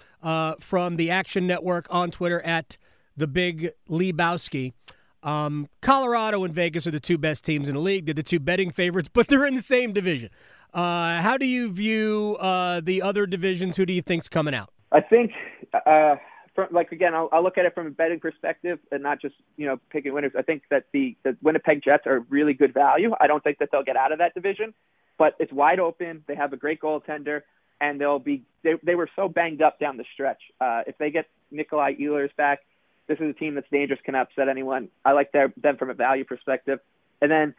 from 0.60 0.96
the 0.96 1.10
Action 1.10 1.46
Network 1.46 1.86
on 1.90 2.10
Twitter 2.10 2.40
at 2.40 2.76
the 3.16 3.26
Big 3.26 3.70
Lebowski. 3.88 4.72
Um, 5.22 5.68
Colorado 5.82 6.42
and 6.42 6.52
Vegas 6.52 6.86
are 6.86 6.90
the 6.90 7.00
two 7.00 7.18
best 7.18 7.44
teams 7.44 7.68
in 7.68 7.76
the 7.76 7.80
league. 7.80 8.06
They're 8.06 8.14
the 8.14 8.22
two 8.22 8.40
betting 8.40 8.70
favorites, 8.70 9.08
but 9.12 9.28
they're 9.28 9.46
in 9.46 9.54
the 9.54 9.62
same 9.62 9.92
division. 9.92 10.30
how 10.72 11.36
do 11.38 11.46
you 11.46 11.70
view 11.70 12.36
the 12.40 13.02
other 13.02 13.26
divisions? 13.26 13.76
Who 13.76 13.86
do 13.86 13.92
you 13.92 14.02
think's 14.02 14.28
coming 14.28 14.54
out? 14.54 14.70
I 14.90 15.00
think 15.00 15.32
from, 16.54 16.68
like 16.70 16.92
again, 16.92 17.14
I'll, 17.14 17.28
I'll 17.32 17.42
look 17.42 17.58
at 17.58 17.64
it 17.64 17.74
from 17.74 17.86
a 17.86 17.90
betting 17.90 18.20
perspective 18.20 18.78
and 18.90 19.02
not 19.02 19.20
just 19.20 19.34
you 19.56 19.66
know 19.66 19.78
picking 19.90 20.12
winners. 20.12 20.32
I 20.36 20.42
think 20.42 20.62
that 20.70 20.84
the 20.92 21.16
the 21.24 21.36
Winnipeg 21.42 21.82
Jets 21.82 22.06
are 22.06 22.20
really 22.28 22.54
good 22.54 22.74
value. 22.74 23.12
I 23.20 23.26
don't 23.26 23.42
think 23.42 23.58
that 23.58 23.70
they'll 23.72 23.84
get 23.84 23.96
out 23.96 24.12
of 24.12 24.18
that 24.18 24.34
division, 24.34 24.74
but 25.18 25.34
it's 25.38 25.52
wide 25.52 25.80
open. 25.80 26.24
They 26.26 26.34
have 26.34 26.52
a 26.52 26.56
great 26.56 26.80
goaltender, 26.80 27.42
and 27.80 28.00
they'll 28.00 28.18
be 28.18 28.44
they, 28.62 28.74
they 28.82 28.94
were 28.94 29.08
so 29.16 29.28
banged 29.28 29.62
up 29.62 29.78
down 29.78 29.96
the 29.96 30.04
stretch. 30.12 30.40
Uh, 30.60 30.82
if 30.86 30.98
they 30.98 31.10
get 31.10 31.26
Nikolai 31.50 31.94
Ehlers 31.94 32.34
back, 32.36 32.60
this 33.08 33.18
is 33.18 33.30
a 33.30 33.32
team 33.32 33.54
that's 33.54 33.68
dangerous, 33.70 34.00
can 34.04 34.14
upset 34.14 34.48
anyone. 34.48 34.88
I 35.04 35.12
like 35.12 35.32
their, 35.32 35.52
them 35.56 35.76
from 35.76 35.90
a 35.90 35.94
value 35.94 36.24
perspective. 36.24 36.80
And 37.20 37.30
then 37.30 37.54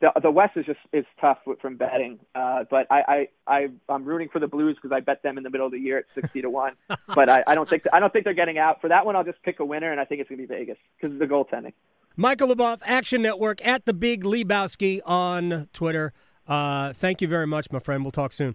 the 0.00 0.12
the 0.22 0.30
West 0.30 0.56
is 0.56 0.66
just 0.66 0.78
is 0.92 1.04
tough 1.20 1.38
from 1.60 1.76
betting. 1.76 2.18
Uh, 2.34 2.64
but 2.70 2.86
I 2.90 3.28
I, 3.46 3.54
I 3.58 3.68
I'm 3.88 4.04
rooting 4.04 4.28
for 4.28 4.38
the 4.38 4.46
Blues 4.46 4.76
because 4.76 4.94
I 4.94 5.00
bet 5.00 5.22
them 5.22 5.38
in 5.38 5.44
the 5.44 5.50
middle 5.50 5.66
of 5.66 5.72
the 5.72 5.78
year 5.78 5.98
at 5.98 6.04
sixty 6.14 6.42
to 6.42 6.50
one. 6.50 6.74
but 7.14 7.28
I, 7.28 7.42
I 7.46 7.54
don't 7.54 7.68
think 7.68 7.84
I 7.92 8.00
don't 8.00 8.12
think 8.12 8.24
they're 8.24 8.34
getting 8.34 8.58
out 8.58 8.80
for 8.80 8.88
that 8.88 9.06
one. 9.06 9.16
I'll 9.16 9.24
just 9.24 9.42
pick 9.42 9.60
a 9.60 9.64
winner, 9.64 9.90
and 9.90 10.00
I 10.00 10.04
think 10.04 10.20
it's 10.20 10.28
going 10.28 10.40
to 10.40 10.46
be 10.46 10.54
Vegas 10.54 10.78
because 11.00 11.14
of 11.14 11.18
the 11.18 11.26
goaltending. 11.26 11.72
Michael 12.16 12.48
Leboff, 12.48 12.80
Action 12.84 13.22
Network 13.22 13.64
at 13.66 13.84
the 13.84 13.92
Big 13.92 14.24
Lebowski 14.24 15.00
on 15.04 15.68
Twitter. 15.72 16.12
Uh, 16.46 16.92
thank 16.92 17.20
you 17.20 17.28
very 17.28 17.46
much, 17.46 17.70
my 17.70 17.78
friend. 17.78 18.04
We'll 18.04 18.12
talk 18.12 18.32
soon. 18.32 18.54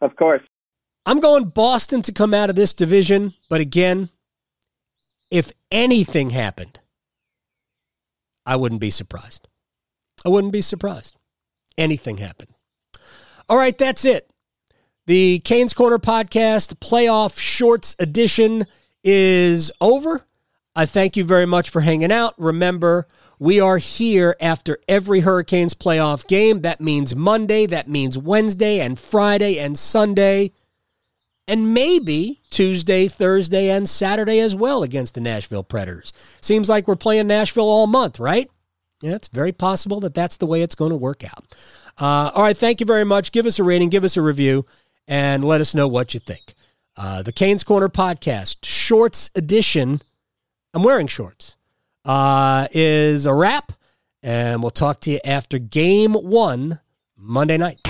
Of 0.00 0.16
course. 0.16 0.42
I'm 1.06 1.18
going 1.18 1.48
Boston 1.48 2.02
to 2.02 2.12
come 2.12 2.34
out 2.34 2.50
of 2.50 2.56
this 2.56 2.74
division, 2.74 3.34
but 3.48 3.60
again, 3.60 4.10
if 5.30 5.50
anything 5.70 6.30
happened, 6.30 6.78
I 8.44 8.56
wouldn't 8.56 8.80
be 8.80 8.90
surprised. 8.90 9.48
I 10.24 10.28
wouldn't 10.28 10.52
be 10.52 10.60
surprised. 10.60 11.16
Anything 11.78 12.18
happened. 12.18 12.50
All 13.48 13.56
right, 13.56 13.76
that's 13.76 14.04
it. 14.04 14.30
The 15.06 15.40
Canes 15.40 15.74
Corner 15.74 15.98
podcast 15.98 16.76
playoff 16.76 17.38
shorts 17.38 17.96
edition 17.98 18.66
is 19.02 19.72
over. 19.80 20.24
I 20.76 20.86
thank 20.86 21.16
you 21.16 21.24
very 21.24 21.46
much 21.46 21.70
for 21.70 21.80
hanging 21.80 22.12
out. 22.12 22.34
Remember, 22.38 23.08
we 23.38 23.58
are 23.58 23.78
here 23.78 24.36
after 24.40 24.78
every 24.86 25.20
Hurricanes 25.20 25.74
playoff 25.74 26.26
game. 26.28 26.60
That 26.60 26.80
means 26.80 27.16
Monday, 27.16 27.66
that 27.66 27.88
means 27.88 28.16
Wednesday, 28.16 28.78
and 28.80 28.98
Friday, 28.98 29.58
and 29.58 29.76
Sunday, 29.76 30.52
and 31.48 31.74
maybe 31.74 32.40
Tuesday, 32.50 33.08
Thursday, 33.08 33.70
and 33.70 33.88
Saturday 33.88 34.38
as 34.38 34.54
well 34.54 34.82
against 34.84 35.14
the 35.14 35.20
Nashville 35.20 35.64
Predators. 35.64 36.12
Seems 36.40 36.68
like 36.68 36.86
we're 36.86 36.96
playing 36.96 37.26
Nashville 37.26 37.68
all 37.68 37.88
month, 37.88 38.20
right? 38.20 38.48
Yeah, 39.02 39.14
it's 39.14 39.28
very 39.28 39.52
possible 39.52 40.00
that 40.00 40.14
that's 40.14 40.36
the 40.36 40.46
way 40.46 40.62
it's 40.62 40.74
going 40.74 40.90
to 40.90 40.96
work 40.96 41.24
out. 41.24 41.54
Uh, 41.98 42.30
all 42.34 42.42
right, 42.42 42.56
thank 42.56 42.80
you 42.80 42.86
very 42.86 43.04
much. 43.04 43.32
Give 43.32 43.46
us 43.46 43.58
a 43.58 43.64
rating, 43.64 43.88
give 43.88 44.04
us 44.04 44.16
a 44.16 44.22
review, 44.22 44.66
and 45.08 45.44
let 45.44 45.60
us 45.60 45.74
know 45.74 45.88
what 45.88 46.14
you 46.14 46.20
think. 46.20 46.54
Uh, 46.96 47.22
the 47.22 47.32
Canes 47.32 47.64
Corner 47.64 47.88
podcast, 47.88 48.58
shorts 48.64 49.30
edition 49.34 50.02
I'm 50.72 50.82
wearing 50.82 51.06
shorts, 51.08 51.56
uh, 52.04 52.68
is 52.72 53.26
a 53.26 53.34
wrap. 53.34 53.72
And 54.22 54.62
we'll 54.62 54.70
talk 54.70 55.00
to 55.02 55.10
you 55.10 55.20
after 55.24 55.58
game 55.58 56.12
one 56.12 56.80
Monday 57.16 57.56
night. 57.56 57.89